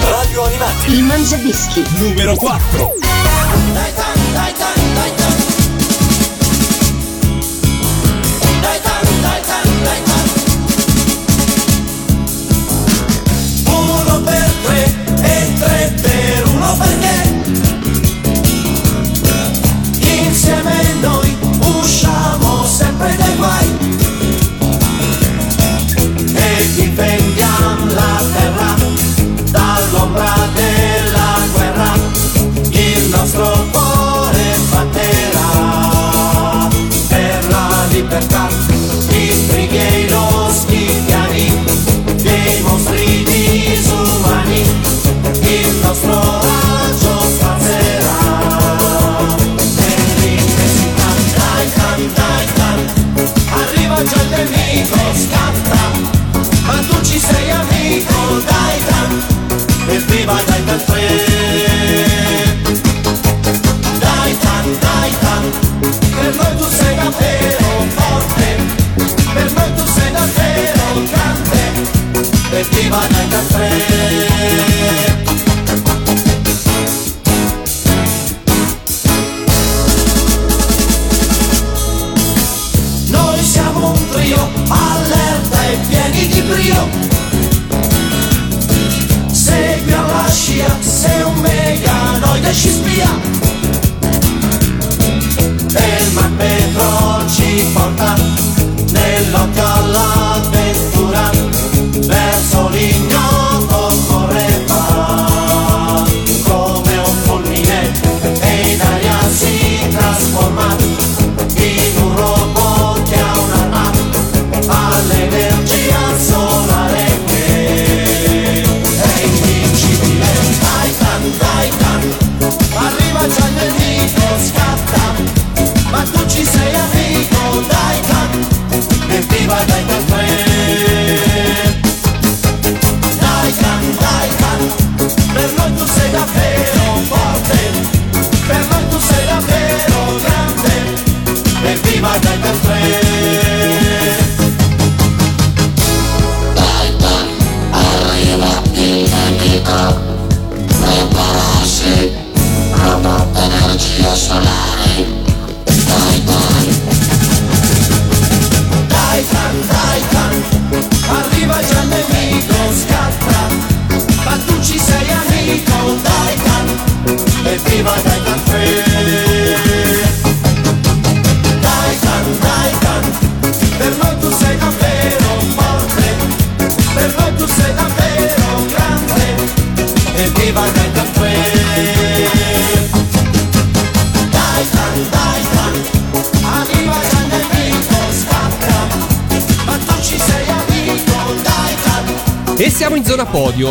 Radio 0.00 0.44
Animati 0.44 0.92
Il 0.92 1.02
Mangiadischi. 1.02 1.82
numero 1.96 2.34
4. 2.36 2.92
Uno 2.94 4.05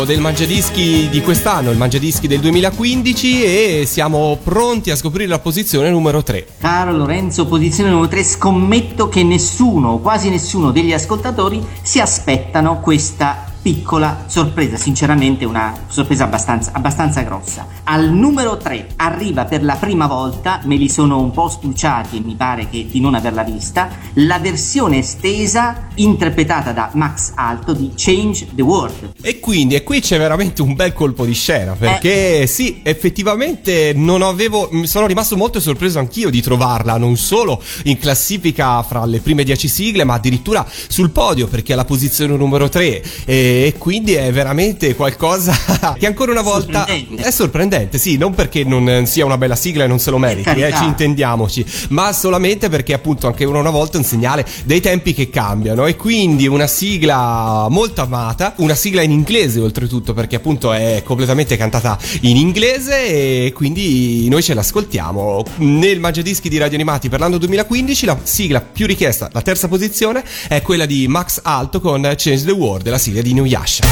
del 0.06 0.20
Mangiadischi 0.20 1.08
di 1.08 1.20
quest'anno, 1.20 1.72
il 1.72 1.76
Mangiadischi 1.76 2.28
del 2.28 2.38
2015 2.38 3.42
e 3.42 3.84
siamo 3.86 4.38
pronti 4.42 4.92
a 4.92 4.96
scoprire 4.96 5.28
la 5.28 5.40
posizione 5.40 5.90
numero 5.90 6.22
3. 6.22 6.46
Caro 6.60 6.92
Lorenzo, 6.92 7.46
posizione 7.46 7.90
numero 7.90 8.08
3, 8.08 8.22
scommetto 8.22 9.08
che 9.08 9.24
nessuno, 9.24 9.98
quasi 9.98 10.30
nessuno 10.30 10.70
degli 10.70 10.92
ascoltatori 10.92 11.60
si 11.82 11.98
aspettano 11.98 12.78
questa 12.78 13.45
piccola 13.66 14.26
sorpresa, 14.28 14.76
sinceramente 14.76 15.44
una 15.44 15.74
sorpresa 15.88 16.22
abbastanza, 16.22 16.70
abbastanza 16.72 17.22
grossa. 17.22 17.66
Al 17.82 18.12
numero 18.12 18.56
3 18.58 18.90
arriva 18.94 19.44
per 19.44 19.64
la 19.64 19.74
prima 19.74 20.06
volta, 20.06 20.60
me 20.66 20.76
li 20.76 20.88
sono 20.88 21.18
un 21.18 21.32
po' 21.32 21.48
stuciati 21.48 22.18
e 22.18 22.20
mi 22.20 22.36
pare 22.36 22.68
che 22.70 22.86
di 22.88 23.00
non 23.00 23.16
averla 23.16 23.42
vista, 23.42 23.88
la 24.14 24.38
versione 24.38 24.98
estesa 24.98 25.88
interpretata 25.96 26.70
da 26.70 26.90
Max 26.92 27.32
Alto 27.34 27.72
di 27.72 27.90
Change 27.96 28.46
the 28.52 28.62
World. 28.62 29.14
E 29.20 29.40
quindi, 29.40 29.74
e 29.74 29.82
qui 29.82 29.98
c'è 29.98 30.16
veramente 30.16 30.62
un 30.62 30.76
bel 30.76 30.92
colpo 30.92 31.24
di 31.24 31.34
scena, 31.34 31.72
perché 31.72 32.46
sì, 32.46 32.82
effettivamente 32.84 33.92
non 33.96 34.22
avevo, 34.22 34.70
sono 34.84 35.08
rimasto 35.08 35.36
molto 35.36 35.58
sorpreso 35.58 35.98
anch'io 35.98 36.30
di 36.30 36.40
trovarla, 36.40 36.98
non 36.98 37.16
solo 37.16 37.60
in 37.82 37.98
classifica 37.98 38.80
fra 38.84 39.04
le 39.06 39.18
prime 39.18 39.42
10 39.42 39.66
sigle, 39.66 40.04
ma 40.04 40.14
addirittura 40.14 40.64
sul 40.86 41.10
podio, 41.10 41.48
perché 41.48 41.72
è 41.72 41.76
la 41.76 41.84
posizione 41.84 42.36
numero 42.36 42.68
3, 42.68 43.02
e 43.24 43.54
quindi 43.78 44.14
è 44.14 44.32
veramente 44.32 44.94
qualcosa 44.94 45.54
che 45.98 46.06
ancora 46.06 46.32
una 46.32 46.42
volta 46.42 46.84
Sorprendente. 46.86 47.22
è 47.22 47.30
sorprendente, 47.30 47.98
sì, 47.98 48.16
non 48.16 48.34
perché 48.34 48.64
non 48.64 49.06
sia 49.06 49.24
una 49.24 49.38
bella 49.38 49.56
sigla 49.56 49.84
e 49.84 49.86
non 49.86 49.98
se 49.98 50.10
lo 50.10 50.18
meriti, 50.18 50.48
eh, 50.50 50.72
ci 50.72 50.84
intendiamoci, 50.84 51.64
ma 51.90 52.12
solamente 52.12 52.68
perché 52.68 52.92
appunto 52.92 53.26
anche 53.26 53.44
una 53.44 53.70
volta 53.70 53.96
è 53.96 54.00
un 54.00 54.06
segnale 54.06 54.44
dei 54.64 54.80
tempi 54.80 55.12
che 55.12 55.30
cambiano 55.30 55.86
e 55.86 55.96
quindi 55.96 56.46
una 56.46 56.66
sigla 56.66 57.66
molto 57.68 58.02
amata, 58.02 58.54
una 58.56 58.74
sigla 58.74 59.02
in 59.02 59.10
inglese 59.10 59.60
oltretutto 59.60 60.12
perché 60.12 60.36
appunto 60.36 60.72
è 60.72 61.02
completamente 61.04 61.56
cantata 61.56 61.98
in 62.22 62.36
inglese 62.36 63.44
e 63.46 63.52
quindi 63.54 64.28
noi 64.28 64.42
ce 64.42 64.54
l'ascoltiamo. 64.54 65.44
Nel 65.56 66.00
Mangiadischi 66.00 66.48
di 66.48 66.58
Radio 66.58 66.76
Animati 66.76 67.08
per 67.08 67.20
l'anno 67.20 67.38
2015 67.38 68.06
la 68.06 68.18
sigla 68.22 68.60
più 68.60 68.86
richiesta, 68.86 69.28
la 69.32 69.42
terza 69.42 69.68
posizione, 69.68 70.24
è 70.48 70.62
quella 70.62 70.86
di 70.86 71.06
Max 71.08 71.40
Alto 71.42 71.80
con 71.80 72.02
Change 72.02 72.44
the 72.44 72.52
World, 72.52 72.88
la 72.88 72.98
sigla 72.98 73.22
di 73.22 73.32
Inuyasha. 73.36 73.84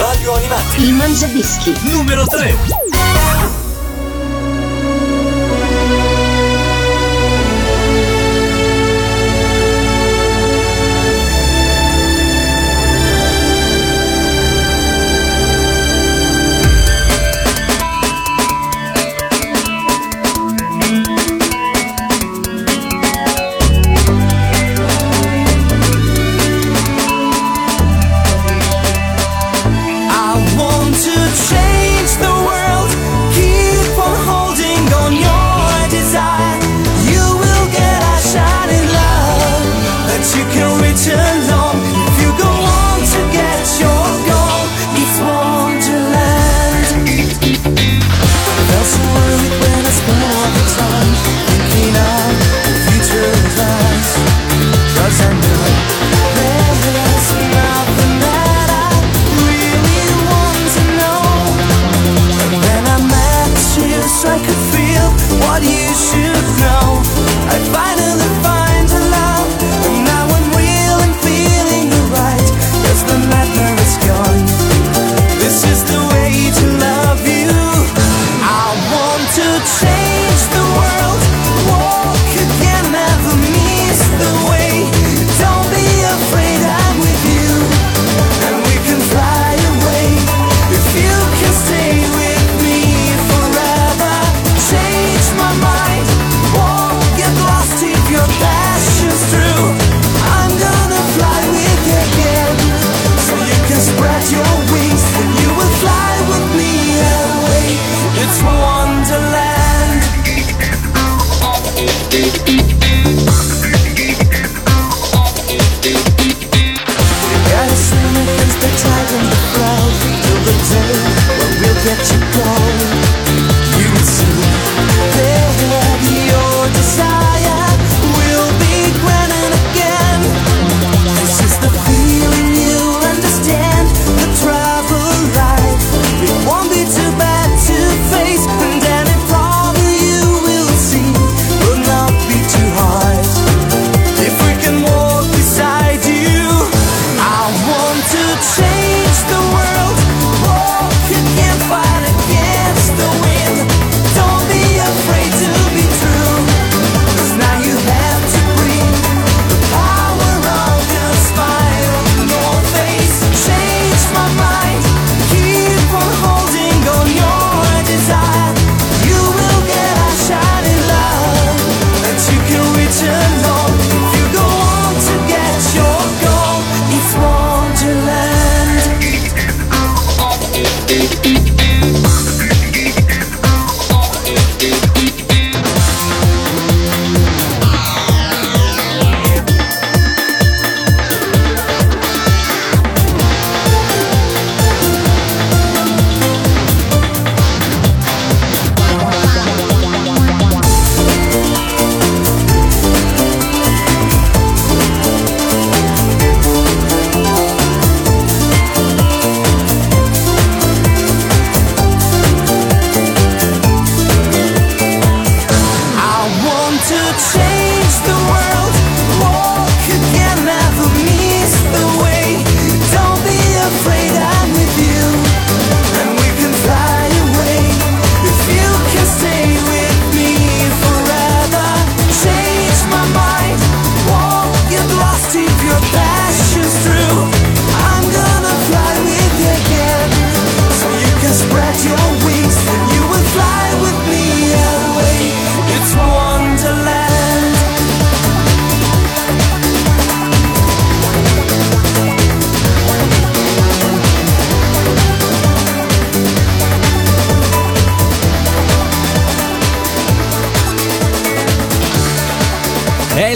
Radio 0.00 0.34
Animati. 0.34 0.82
Il 0.82 0.92
Mangiadischi. 0.94 1.72
Numero 1.84 2.26
3. 2.26 3.51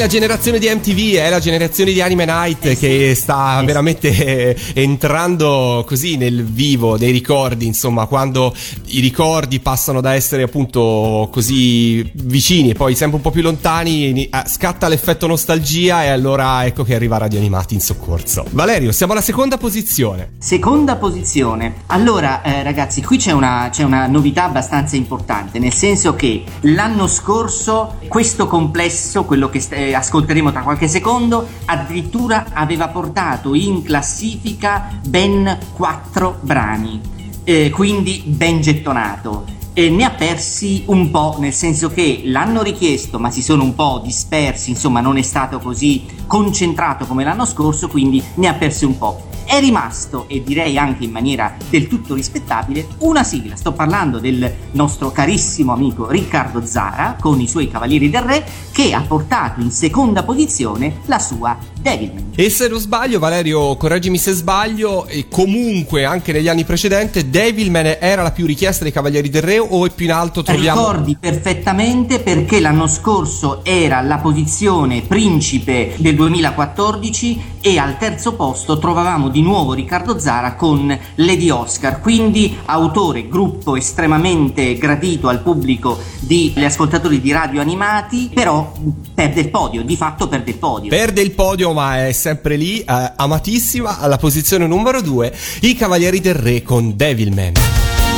La 0.07 0.13
generazione 0.13 0.61
di 0.61 0.69
MTV, 0.69 1.15
è 1.17 1.29
la 1.31 1.41
generazione 1.41 1.91
di 1.91 2.01
Anime 2.01 2.27
Night 2.27 2.79
che 2.79 3.13
sta 3.17 3.61
veramente 3.65 4.09
eh, 4.11 4.57
entrando 4.75 5.83
così 5.85 6.17
nel 6.17 6.45
vivo 6.45 6.97
dei 6.97 7.11
ricordi, 7.11 7.67
insomma, 7.67 8.07
quando 8.07 8.55
i 8.85 9.01
ricordi 9.01 9.59
passano 9.59 10.01
da 10.01 10.15
essere 10.15 10.45
appunto 10.45 11.29
così 11.33 12.09
vicini 12.15 12.71
e 12.71 12.75
poi 12.75 12.95
sempre 12.95 13.17
un 13.17 13.23
po' 13.25 13.33
più 13.33 13.43
lontani, 13.43 14.13
ni- 14.13 14.29
ah, 14.31 14.47
scatta 14.47 14.87
l'effetto 14.87 15.27
nostalgia 15.27 16.05
e 16.05 16.07
allora 16.11 16.65
ecco 16.65 16.85
che 16.85 16.95
arriva 16.95 17.19
Radio 17.19 17.41
Animati 17.41 17.75
in 17.75 17.81
soccorso. 17.81 18.47
Valerio, 18.51 18.93
siamo 18.93 19.11
alla 19.11 19.21
seconda 19.21 19.59
posizione. 19.59 20.35
Seconda 20.39 20.95
posizione. 20.95 21.79
Allora, 21.87 22.43
eh, 22.43 22.63
ragazzi, 22.63 23.03
qui 23.03 23.19
c'è 23.19 23.33
una, 23.33 23.71
c'è 23.73 23.83
una 23.83 24.07
novità 24.07 24.45
abbastanza 24.45 24.95
importante, 24.95 25.59
nel 25.59 25.75
senso 25.75 26.15
che 26.15 26.45
l'anno 26.61 27.09
scorso 27.09 27.97
questo 28.07 28.47
complesso, 28.47 29.25
quello 29.25 29.51
che 29.51 29.59
st- 29.59 29.73
eh, 29.73 29.95
ascolteremo 29.97 30.53
tra 30.53 30.63
qualche 30.63 30.89
secondo, 30.89 31.47
addirittura 31.65 32.47
aveva 32.53 32.89
portato 32.89 33.55
in 33.55 33.83
classifica 33.83 34.89
ben 35.05 35.59
quattro 35.75 36.39
brani, 36.41 37.01
eh, 37.45 37.71
quindi 37.71 38.23
ben 38.27 38.61
gettonato. 38.61 39.45
E 39.79 39.91
ne 39.91 40.05
ha 40.05 40.11
persi 40.11 40.85
un 40.87 41.11
po', 41.11 41.37
nel 41.39 41.53
senso 41.53 41.91
che 41.91 42.23
l'hanno 42.25 42.63
richiesto, 42.63 43.19
ma 43.19 43.31
si 43.31 43.43
sono 43.43 43.63
un 43.63 43.75
po' 43.75 44.01
dispersi, 44.03 44.71
insomma, 44.71 45.03
non 45.03 45.19
è 45.19 45.23
stato 45.23 45.59
così 45.59 46.07
concentrato 46.27 47.05
come 47.05 47.25
l'anno 47.25 47.45
scorso, 47.45 47.87
quindi 47.87 48.25
ne 48.37 48.49
ha 48.49 48.55
persi 48.55 48.87
un 48.87 48.97
po'. 48.97 49.27
È 49.45 49.61
rimasto, 49.61 50.25
e 50.29 50.43
direi 50.43 50.79
anche 50.79 51.05
in 51.05 51.11
maniera 51.11 51.55
del 51.69 51.89
tutto 51.89 52.15
rispettabile, 52.15 52.87
una 53.01 53.23
sigla. 53.23 53.55
Sto 53.55 53.75
parlando 53.75 54.19
del 54.19 54.51
nostro 54.71 55.13
carissimo 55.13 55.75
amico 55.75 56.09
Riccardo 56.09 56.65
Zara 56.65 57.19
con 57.21 57.39
i 57.39 57.47
suoi 57.47 57.69
Cavalieri 57.69 58.09
del 58.09 58.23
Re, 58.23 58.47
che 58.73 58.95
ha 58.95 59.03
portato 59.03 59.61
in 59.61 59.71
seconda 59.71 60.23
posizione 60.23 61.01
la 61.05 61.19
sua 61.19 61.55
Devilman. 61.87 62.33
E 62.35 62.51
se 62.51 62.67
non 62.69 62.81
sbaglio, 62.81 63.21
Valerio, 63.21 63.77
correggimi 63.77 64.19
se 64.19 64.33
sbaglio, 64.33 65.07
e 65.07 65.27
comunque 65.31 66.05
anche 66.05 66.33
negli 66.33 66.49
anni 66.49 66.65
precedenti 66.65 67.31
Devilman 67.31 67.97
era 68.01 68.23
la 68.23 68.33
più 68.33 68.45
richiesta 68.45 68.83
dei 68.83 68.93
Cavalieri 68.93 69.31
del 69.31 69.43
Re 69.43 69.59
o 69.59 69.87
è 69.87 69.91
più 69.91 70.07
in 70.07 70.13
alto 70.13 70.43
troviamo... 70.43 70.81
Ricordi 70.81 71.17
perfettamente 71.19 72.19
perché 72.19 72.61
l'anno 72.61 72.89
scorso 72.89 73.65
era 73.65 74.01
la 74.01 74.19
posizione 74.19 75.03
principe 75.03 75.95
del 75.97 76.17
2014 76.17 77.55
e 77.61 77.79
al 77.79 77.97
terzo 77.99 78.35
posto 78.35 78.79
trovavamo 78.79 79.29
di 79.29 79.43
nuovo 79.43 79.73
Riccardo 79.73 80.19
Zara 80.19 80.55
con 80.55 80.97
Lady 81.17 81.51
Oscar, 81.51 82.01
quindi 82.01 82.57
autore, 82.67 83.29
gruppo 83.29 83.77
estremamente 83.77 84.77
gradito 84.77 85.29
al 85.29 85.41
pubblico 85.41 85.99
di 86.21 86.53
gli 86.55 86.65
ascoltatori 86.65 87.21
di 87.21 87.33
radio 87.33 87.61
animati, 87.61 88.31
però 88.33 88.73
perde 89.15 89.41
il 89.41 89.51
podio, 89.51 89.83
di 89.83 89.97
fatto 89.97 90.29
perde 90.29 90.51
il 90.51 90.59
podio. 90.59 90.91
Perde 90.91 91.21
il 91.23 91.33
podio, 91.33 91.73
ma 91.77 92.07
è 92.07 92.13
sempre 92.13 92.57
lì, 92.57 92.81
eh, 92.81 93.13
amatissima, 93.17 93.99
alla 93.99 94.17
posizione 94.17 94.67
numero 94.67 95.03
2, 95.03 95.31
i 95.61 95.75
Cavalieri 95.75 96.23
del 96.23 96.35
Re 96.35 96.63
con 96.63 96.97
Devilman. 96.97 97.53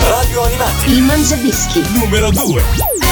Radio 0.01 0.45
Animati. 0.45 0.93
Il 0.93 1.03
Mangiadischi. 1.03 1.83
Numero 1.95 2.31
2. 2.31 3.08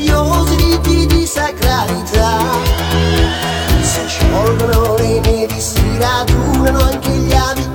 Misteriosi 0.00 0.56
riti 0.56 1.06
di 1.06 1.26
sacralità. 1.26 2.38
Si 3.82 4.00
sciolgono 4.06 4.96
le 4.96 5.20
nevi 5.20 5.60
si 5.60 5.98
radunano 5.98 6.80
anche 6.80 7.10
gli 7.10 7.32
abiti 7.32 7.69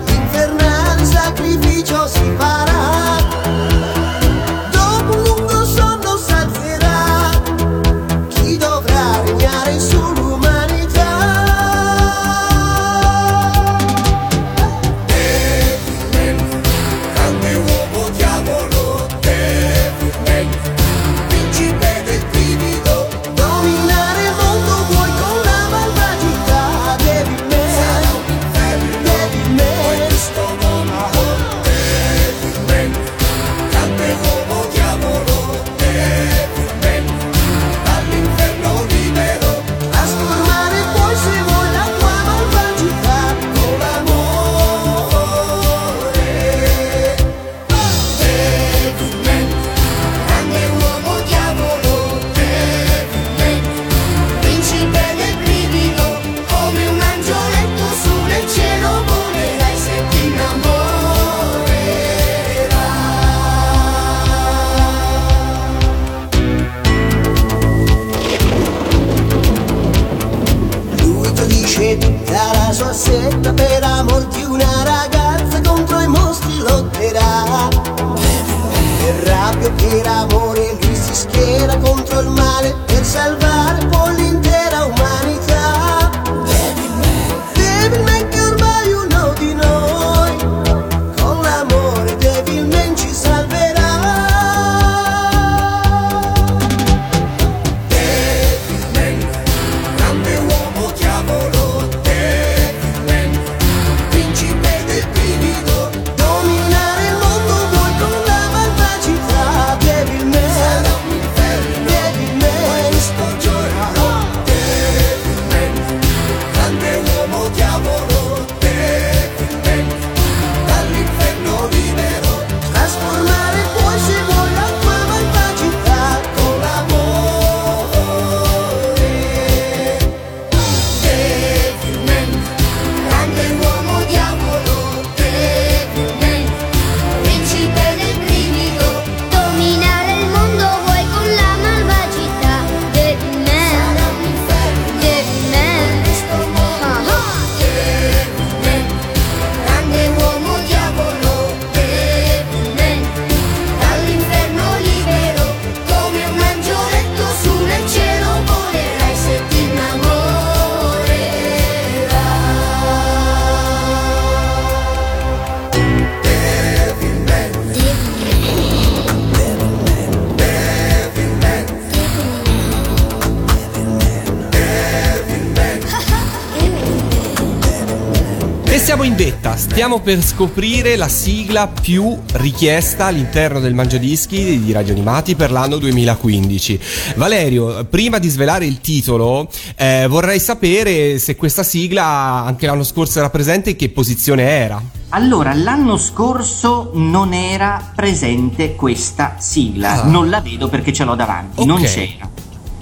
stiamo 179.76 180.00
per 180.00 180.24
scoprire 180.24 180.96
la 180.96 181.10
sigla 181.10 181.68
più 181.68 182.18
richiesta 182.36 183.08
all'interno 183.08 183.60
del 183.60 183.74
Mangiadischi 183.74 184.58
di 184.64 184.72
Radio 184.72 184.94
Animati 184.94 185.36
per 185.36 185.52
l'anno 185.52 185.76
2015. 185.76 186.80
Valerio, 187.16 187.84
prima 187.84 188.18
di 188.18 188.30
svelare 188.30 188.66
il 188.66 188.80
titolo, 188.80 189.50
eh, 189.76 190.08
vorrei 190.08 190.40
sapere 190.40 191.20
se 191.20 191.36
questa 191.36 191.64
sigla 191.64 192.06
anche 192.06 192.68
l'anno 192.68 192.86
scorso 192.86 193.20
era 193.20 193.30
presente 193.30 193.72
e 193.72 193.76
che 193.76 193.90
posizione 193.90 194.44
era. 194.44 194.82
Allora, 195.10 195.54
l'anno 195.54 195.98
scorso 195.98 196.92
non 196.94 197.34
era 197.34 197.92
presente 197.94 198.76
questa 198.76 199.36
sigla, 199.40 200.04
Ah. 200.04 200.08
non 200.08 200.30
la 200.30 200.40
vedo 200.40 200.70
perché 200.70 200.94
ce 200.94 201.04
l'ho 201.04 201.16
davanti, 201.16 201.66
non 201.66 201.82
Ok. 201.82 201.94
c'era. 201.94 202.30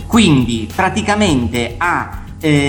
Quindi 0.05 0.69
praticamente 0.73 1.73
ha 1.75 2.22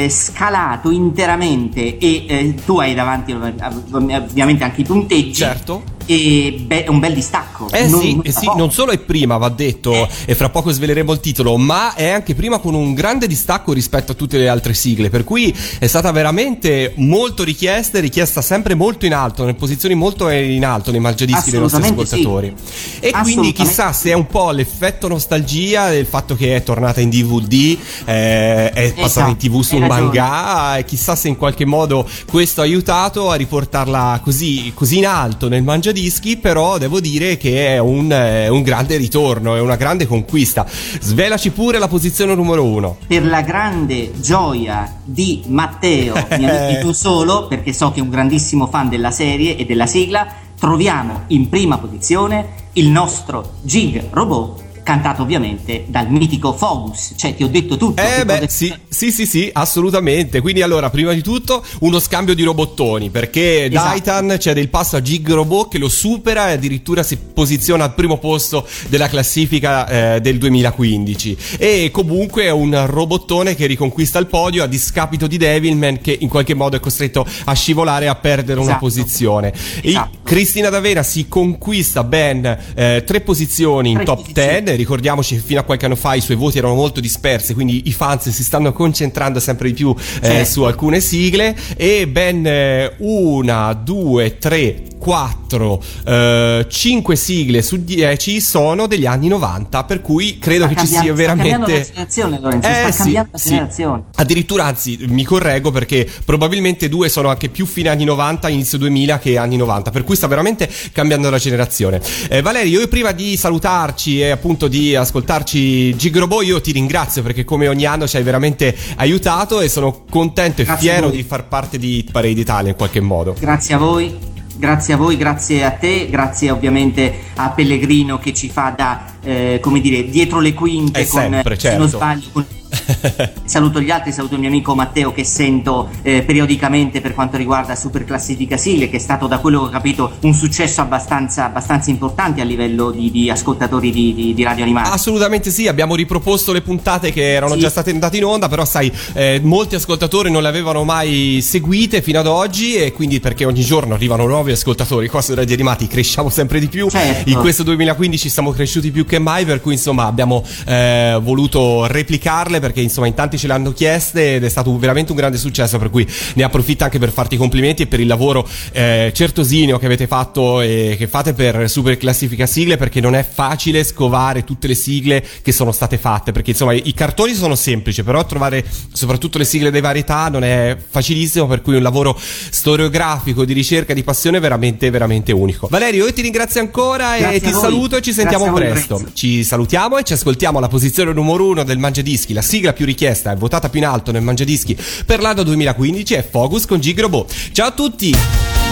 scalato 0.09 0.91
interamente 0.91 1.99
e 1.99 2.25
eh, 2.29 2.55
tu 2.65 2.79
hai 2.79 2.95
davanti 2.95 3.33
ov- 3.33 3.93
ovviamente 3.93 4.65
anche 4.65 4.83
i 4.83 4.85
punteggi. 4.85 5.35
Certo. 5.35 5.83
E 6.07 6.57
beh, 6.61 6.85
è 6.85 6.89
un 6.89 6.99
bel 6.99 7.15
distacco. 7.15 7.69
Eh 7.71 7.87
Non- 7.87 8.01
sì, 8.01 8.15
non 8.15 8.23
eh 8.27 8.33
sì, 8.33 8.47
non 8.57 8.71
solo 8.71 8.93
è 8.93 8.99
prima, 8.99 9.37
va 9.37 9.49
detto, 9.49 9.93
Eh. 9.93 10.09
e 10.27 10.35
fra 10.35 10.51
poco 10.51 10.71
sveleremo 10.71 11.13
il 11.13 11.21
titolo, 11.21 11.57
ma 11.57 11.95
è 11.95 12.09
anche 12.09 12.35
prima 12.35 12.59
con 12.59 12.75
un 12.75 12.93
grande 12.95 13.27
distacco 13.27 13.73
rispetto 13.73 14.13
a 14.13 14.15
tutte 14.15 14.37
le 14.39 14.49
altre 14.49 14.75
sigle, 14.75 15.09
per 15.11 15.25
cui 15.25 15.55
è 15.79 15.87
stata 15.87 16.11
veramente 16.13 16.93
molto 16.97 17.43
richiesta 17.43 17.99
e 17.99 18.01
richiesta 18.03 18.43
sempre 18.43 18.75
molto 18.75 19.07
in 19.07 19.15
alto, 19.15 19.43
nelle 19.45 19.55
posizioni 19.57 19.95
molto 19.95 20.29
in 20.29 20.65
alto 20.65 20.91
nei 20.91 21.01
malgiadischi 21.01 21.51
dei 21.51 21.61
nostri 21.61 21.81
Assolutamente 21.81 22.17
sì. 22.17 22.21
ascoltatori. 22.23 22.55
E 23.01 23.11
quindi 23.23 23.53
chissà 23.53 23.93
se 23.93 24.11
è 24.11 24.15
un 24.15 24.27
po' 24.27 24.51
l'effetto 24.51 25.09
nostalgia 25.09 25.89
del 25.89 26.07
fatto 26.07 26.35
che 26.37 26.57
è 26.57 26.63
tornata 26.63 27.01
in 27.01 27.09
DVD, 27.09 27.77
eh, 28.05 28.71
è 28.71 28.93
passata 28.95 29.29
in 29.31 29.37
Esatto, 29.37 29.37
TV 29.37 29.61
su 29.63 29.75
hai 29.77 29.81
un 29.81 29.87
manga, 29.87 30.77
e 30.77 30.85
chissà 30.85 31.17
se 31.17 31.29
in 31.29 31.37
qualche 31.37 31.65
modo 31.65 32.07
questo 32.31 32.61
ha 32.61 32.65
aiutato 32.65 33.31
a 33.31 33.35
riportarla 33.37 34.21
così, 34.23 34.71
così 34.75 34.99
in 34.99 35.07
alto 35.07 35.49
nel 35.49 35.63
mangiadischi, 35.63 35.93
però 36.37 36.79
devo 36.79 37.01
dire 37.01 37.37
che 37.37 37.75
è 37.75 37.79
un, 37.79 38.11
è 38.11 38.49
un 38.49 38.63
grande 38.63 38.97
ritorno, 38.97 39.55
è 39.55 39.61
una 39.61 39.77
grande 39.77 40.07
conquista. 40.07 40.67
Svelaci 40.69 41.51
pure 41.51 41.79
la 41.79 41.89
posizione 41.89 42.35
numero 42.35 42.65
uno. 42.65 42.97
per 43.07 43.25
la 43.25 43.43
grande 43.43 44.13
gioia 44.21 45.01
di 45.05 45.43
Matteo, 45.47 46.15
mi 46.39 46.49
amici 46.49 46.81
tu 46.81 46.93
solo, 46.93 47.47
perché 47.47 47.73
so 47.73 47.91
che 47.93 48.01
è 48.01 48.03
un 48.03 48.11
grandissimo 48.11 48.67
fan 48.67 48.89
della 48.89 49.11
serie 49.11 49.57
e 49.57 49.65
della 49.65 49.87
sigla, 49.87 50.27
troviamo 50.59 51.23
in 51.29 51.49
prima 51.49 51.79
posizione 51.79 52.63
il 52.75 52.89
nostro 52.89 53.53
Jig 53.63 54.09
Robot, 54.11 54.64
cantato 54.85 55.23
ovviamente 55.23 55.85
dal 55.89 56.09
mitico 56.11 56.53
Fogus. 56.53 57.15
Cioè, 57.17 57.35
ti 57.35 57.43
ho 57.43 57.49
detto 57.49 57.77
tutto. 57.77 58.01
Eh 58.01 58.25
beh, 58.25 58.47
sì, 58.49 58.73
sì, 58.89 59.11
sì, 59.11 59.27
sì, 59.27 59.51
assolutamente. 59.53 60.41
Quindi 60.41 60.63
allora, 60.63 60.91
prima 60.91 61.13
di 61.13 61.23
tutto, 61.23 61.65
uno 61.81 61.99
scambio 61.99 62.35
di 62.35 62.45
robottoni, 62.45 63.11
perché 63.11 63.65
Esatto. 63.65 63.89
Daitan 63.89 64.37
c'è 64.39 64.53
del 64.53 64.69
passo 64.69 64.97
a 64.97 65.03
Gig 65.03 65.29
Robot 65.29 65.71
che 65.73 65.79
lo 65.79 65.89
supera 65.89 66.51
e 66.51 66.53
addirittura 66.53 67.03
si 67.03 67.17
posiziona 67.17 67.85
al 67.85 67.95
primo 67.95 68.19
posto 68.19 68.67
della 68.89 69.09
classifica 69.09 70.15
eh, 70.15 70.21
del 70.21 70.39
2015. 70.39 71.37
E 71.59 71.89
comunque 71.91 72.45
è 72.45 72.51
un 72.51 72.85
robottone 72.87 73.55
che 73.55 73.67
riconquista 73.67 74.19
il 74.19 74.27
podio 74.27 74.63
a 74.63 74.67
discapito 74.67 75.27
di 75.27 75.39
Devilman 75.39 76.01
che 76.01 76.17
in 76.21 76.29
qualche 76.29 76.55
modo 76.55 76.77
è 76.77 76.81
costretto 76.81 77.27
a 77.45 77.53
scivolare 77.55 78.05
e 78.05 78.09
a 78.09 78.15
perdere 78.15 78.59
una 78.61 78.71
Esatto. 78.71 78.85
posizione. 78.85 79.53
E 79.81 79.89
Esatto. 79.89 80.19
Cristina 80.23 80.69
D'Avena 80.69 81.03
si 81.03 81.27
conquista 81.29 82.05
ben 82.05 82.45
eh, 82.75 83.03
tre 83.07 83.21
posizioni 83.23 83.91
in 83.91 83.97
Tre 83.97 84.05
top 84.05 84.17
posizioni. 84.19 84.63
10 84.63 84.74
ricordiamoci 84.77 85.35
che 85.37 85.41
fino 85.41 85.61
a 85.61 85.63
qualche 85.63 85.85
anno 85.87 85.97
fa 85.97 86.15
i 86.15 86.21
suoi 86.21 86.37
voti 86.37 86.59
erano 86.59 86.75
molto 86.75 87.01
dispersi, 87.01 87.55
quindi 87.55 87.83
i 87.87 87.93
fans 87.93 88.29
si 88.31 88.45
stanno 88.45 88.73
concentrando 88.73 89.41
sempre 89.41 89.69
di 89.69 89.75
più 89.75 89.95
eh, 89.97 90.27
Certo. 90.27 90.51
su 90.51 90.63
alcune 90.63 91.01
sigle 91.01 91.57
e 91.77 92.07
ben 92.09 92.47
eh, 92.47 92.93
una, 92.99 93.73
due, 93.73 94.39
tre, 94.39 94.83
quattro, 95.05 95.83
eh, 96.07 96.65
cinque 96.71 97.15
sigle 97.15 97.61
su 97.61 97.85
10 97.85 98.41
sono 98.41 98.87
degli 98.87 99.05
anni 99.05 99.29
90, 99.29 99.85
per 99.85 100.01
cui 100.01 100.39
credo 100.39 100.65
Sta 100.65 100.75
che 100.75 100.81
ci 100.81 100.87
sia 100.87 101.03
sta 101.03 101.13
veramente... 101.13 101.73
la 101.73 101.85
generazione, 101.85 102.41
Lorenzo, 102.41 102.69
sta 102.69 102.87
Eh, 102.89 102.93
sì, 102.93 102.97
cambiando 103.03 103.29
la 103.33 103.39
sì. 103.39 103.49
generazione. 103.51 104.03
Addirittura, 104.15 104.65
anzi, 104.65 104.99
mi 105.09 105.25
correggo 105.25 105.71
perché 105.71 106.11
probabilmente 106.25 106.89
due 106.89 107.11
sono 107.11 107.29
anche 107.29 107.51
più 107.51 107.67
fine 107.67 107.91
anni 107.91 108.05
90, 108.05 108.49
inizio 108.49 108.79
2000 108.79 109.19
che 109.19 109.37
anni 109.37 109.57
90, 109.57 109.91
per 109.91 110.05
cui 110.05 110.17
sta 110.17 110.27
veramente 110.27 110.71
cambiando 110.91 111.29
la 111.29 111.39
generazione. 111.39 112.01
Eh, 112.31 112.41
Valerio, 112.41 112.81
io 112.81 112.89
prima 112.89 113.13
di 113.13 113.37
salutarci 113.37 114.23
e 114.23 114.31
appunto 114.31 114.69
di 114.69 114.97
ascoltarci 114.97 115.95
Gigrobo, 115.97 116.41
io 116.41 116.63
ti 116.63 116.73
ringrazio 116.73 117.23
perché 117.23 117.45
come 117.45 117.69
ogni 117.69 117.85
anno 117.85 118.09
ci 118.09 118.17
hai 118.17 118.23
veramente 118.23 118.75
aiutato 118.97 119.61
e 119.61 119.69
sono 119.69 120.05
contento 120.09 120.63
e 120.63 120.65
Grazie 120.65 120.89
fiero 120.89 121.11
di 121.11 121.23
far 121.23 121.47
parte 121.47 121.77
di 121.77 122.09
Parade 122.11 122.41
Italia 122.41 122.71
in 122.71 122.77
qualche 122.77 123.01
modo. 123.01 123.37
Grazie 123.39 123.75
a 123.75 123.79
voi, 123.79 124.33
grazie 124.57 124.95
a 124.95 124.97
voi, 124.97 125.17
grazie 125.17 125.65
a 125.65 125.71
te, 125.71 126.09
grazie 126.11 126.51
ovviamente 126.51 127.25
a 127.37 127.51
Pellegrino 127.51 128.19
che 128.19 128.33
ci 128.33 128.49
fa 128.49 128.71
da, 128.77 129.14
eh, 129.25 129.59
come 129.61 129.81
dire, 129.81 130.09
dietro 130.09 130.41
le 130.41 130.53
quinte 130.55 131.01
Eh, 131.01 131.07
con, 131.09 131.21
sempre, 131.21 131.59
se 131.59 131.71
non 131.77 131.81
certo. 131.89 131.97
sbaglio, 131.97 132.27
con- 132.33 132.47
saluto 133.45 133.81
gli 133.81 133.91
altri, 133.91 134.11
saluto 134.13 134.35
il 134.35 134.41
mio 134.41 134.49
amico 134.49 134.75
Matteo 134.75 135.13
che 135.13 135.23
sento 135.25 135.89
eh, 136.03 136.23
periodicamente 136.23 137.01
per 137.01 137.15
quanto 137.15 137.37
riguarda 137.37 137.77
Super 137.77 138.05
Classifica 138.05 138.57
Sigle, 138.57 138.91
che 138.91 138.97
è 138.97 139.01
stato 139.01 139.27
da 139.29 139.39
quello 139.39 139.61
che 139.61 139.67
ho 139.67 139.71
capito 139.71 140.13
un 140.23 140.35
successo 140.35 140.81
abbastanza, 140.81 141.45
abbastanza 141.47 141.91
importante 141.91 142.41
a 142.41 142.45
livello 142.45 142.91
di, 142.91 143.11
di 143.13 143.31
ascoltatori 143.31 143.93
di, 143.93 144.13
di- 144.15 144.35
di 144.35 144.43
radio 144.43 144.65
animati. 144.65 144.91
Assolutamente 144.91 145.51
sì, 145.51 145.69
abbiamo 145.69 145.95
riproposto 145.95 146.53
le 146.53 146.63
puntate 146.63 147.13
che 147.13 147.33
erano 147.33 147.55
Sì. 147.55 147.61
già 147.61 147.71
state 147.71 147.91
andate 147.91 148.17
in 148.17 148.25
onda, 148.25 148.49
però 148.49 148.65
sai, 148.65 148.93
eh, 149.13 149.41
molti 149.43 149.77
ascoltatori 149.77 150.31
non 150.31 150.43
le 150.43 150.49
avevano 150.49 150.83
mai 150.85 151.41
seguite 151.43 152.03
fino 152.03 152.19
ad 152.19 152.27
oggi 152.27 152.75
e 152.75 152.93
quindi 152.93 153.21
perché 153.21 153.45
ogni 153.45 153.63
giorno 153.63 153.95
arrivano 153.95 154.27
nuovi 154.27 154.51
ascoltatori 154.53 155.07
qua 155.09 155.23
su 155.23 155.33
Radio 155.35 155.55
Animati, 155.55 155.87
cresciamo 155.87 156.29
sempre 156.29 156.59
di 156.59 156.67
più. 156.67 156.91
Certo. 156.91 157.29
In 157.31 157.39
questo 157.39 157.63
2015 157.63 158.29
siamo 158.29 158.51
cresciuti 158.51 158.91
più 158.91 159.07
che 159.07 159.14
mai, 159.19 159.45
per 159.45 159.61
cui 159.61 159.75
insomma 159.75 160.07
abbiamo 160.07 160.45
eh, 160.67 161.19
voluto 161.23 161.87
replicarle 161.87 162.61
perché 162.61 162.81
insomma 162.81 163.07
in 163.07 163.15
tanti 163.15 163.39
ce 163.39 163.47
le 163.47 163.53
hanno 163.53 163.73
chieste 163.73 164.37
ed 164.37 164.45
è 164.45 164.49
stato 164.49 164.77
veramente 164.79 165.13
un 165.13 165.19
grande 165.19 165.39
successo, 165.39 165.79
per 165.79 165.91
cui 165.91 166.07
ne 166.35 166.43
approfitto 166.43 166.85
anche 166.85 166.99
per 166.99 167.11
farti 167.11 167.35
i 167.35 167.39
complimenti 167.39 167.83
e 167.83 167.87
per 167.87 168.01
il 168.01 168.07
lavoro 168.07 168.47
eh, 168.73 169.13
certosinio 169.15 169.79
che 169.79 169.87
avete 169.87 170.07
fatto 170.07 170.61
e 170.61 170.95
che 170.99 171.07
fate 171.07 171.33
per 171.33 171.69
Super 171.69 171.97
Classifica 171.97 172.47
Sigle 172.47 172.77
perché 172.77 173.01
non 173.01 173.15
è 173.15 173.27
facile 173.29 173.85
scovare 173.85 174.45
tutte 174.45 174.67
le 174.67 174.75
sigle 174.75 175.25
che 175.43 175.53
sono 175.53 175.73
state 175.73 175.99
fatte 175.99 176.33
perché 176.33 176.51
insomma 176.51 176.73
i 176.73 176.95
cartoni 176.95 177.35
sono 177.35 177.55
semplici 177.55 178.03
però 178.03 178.25
trovare 178.27 178.65
soprattutto 178.93 179.39
le 179.39 179.45
sigle 179.45 179.71
dei 179.71 179.81
varietà 179.81 180.29
non 180.29 180.45
è 180.45 180.77
facilissimo 180.89 181.47
per 181.47 181.63
cui 181.63 181.77
un 181.77 181.83
lavoro 181.83 182.19
storiografico 182.19 183.45
di 183.45 183.53
ricerca 183.53 183.95
di 183.95 184.03
passione 184.03 184.39
veramente 184.39 184.91
veramente 184.91 185.33
unico. 185.33 185.69
Valerio 185.71 186.07
io 186.07 186.13
ti 186.13 186.23
ringrazio 186.23 186.61
ancora 186.61 187.17
Grazie 187.17 187.37
e 187.37 187.41
ti 187.41 187.53
saluto 187.53 187.97
e 187.97 188.03
ci 188.03 188.13
sentiamo 188.13 188.53
presto. 188.53 189.04
Ci 189.13 189.45
salutiamo 189.45 189.99
e 189.99 190.03
ci 190.03 190.13
ascoltiamo 190.13 190.59
alla 190.59 190.69
posizione 190.69 191.13
numero 191.13 191.47
uno 191.47 191.65
del 191.65 191.79
Mangiadischi 191.79 192.33
la 192.33 192.43
sigla 192.43 192.73
più 192.73 192.87
richiesta 192.87 193.33
e 193.33 193.37
votata 193.37 193.69
più 193.69 193.81
in 193.81 193.87
alto 193.87 194.13
nel 194.13 194.23
Mangiadischi 194.23 194.77
per 195.05 195.21
l'anno 195.21 195.43
2015 195.43 196.15
è 196.15 196.29
Focus 196.29 196.67
con 196.67 196.81
Gig 196.81 197.01
Robot 197.01 197.33
ciao 197.53 197.69
a 197.69 197.73
tutti 197.73 198.15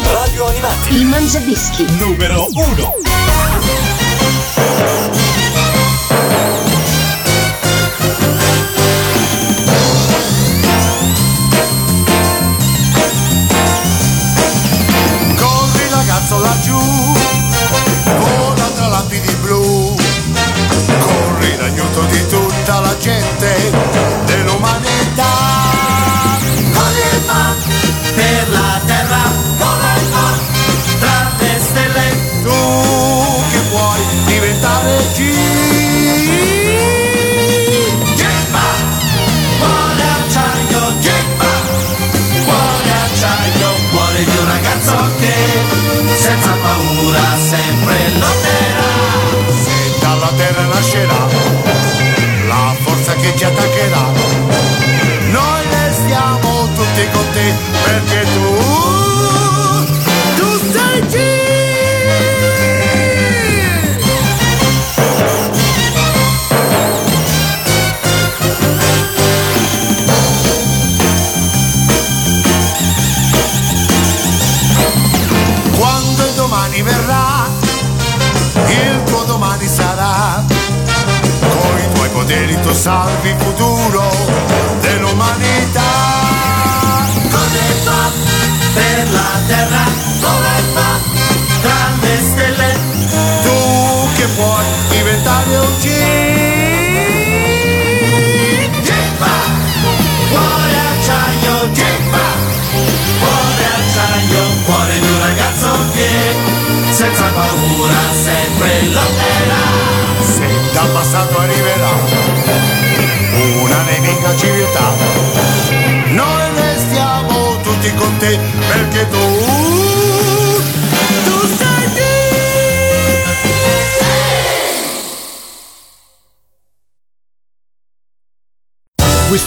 Radio 0.05 0.47
Animati. 0.47 0.95
Il 0.95 1.07
Mangiadischi. 1.07 1.85
Numero 1.99 2.47
1. 2.53 3.91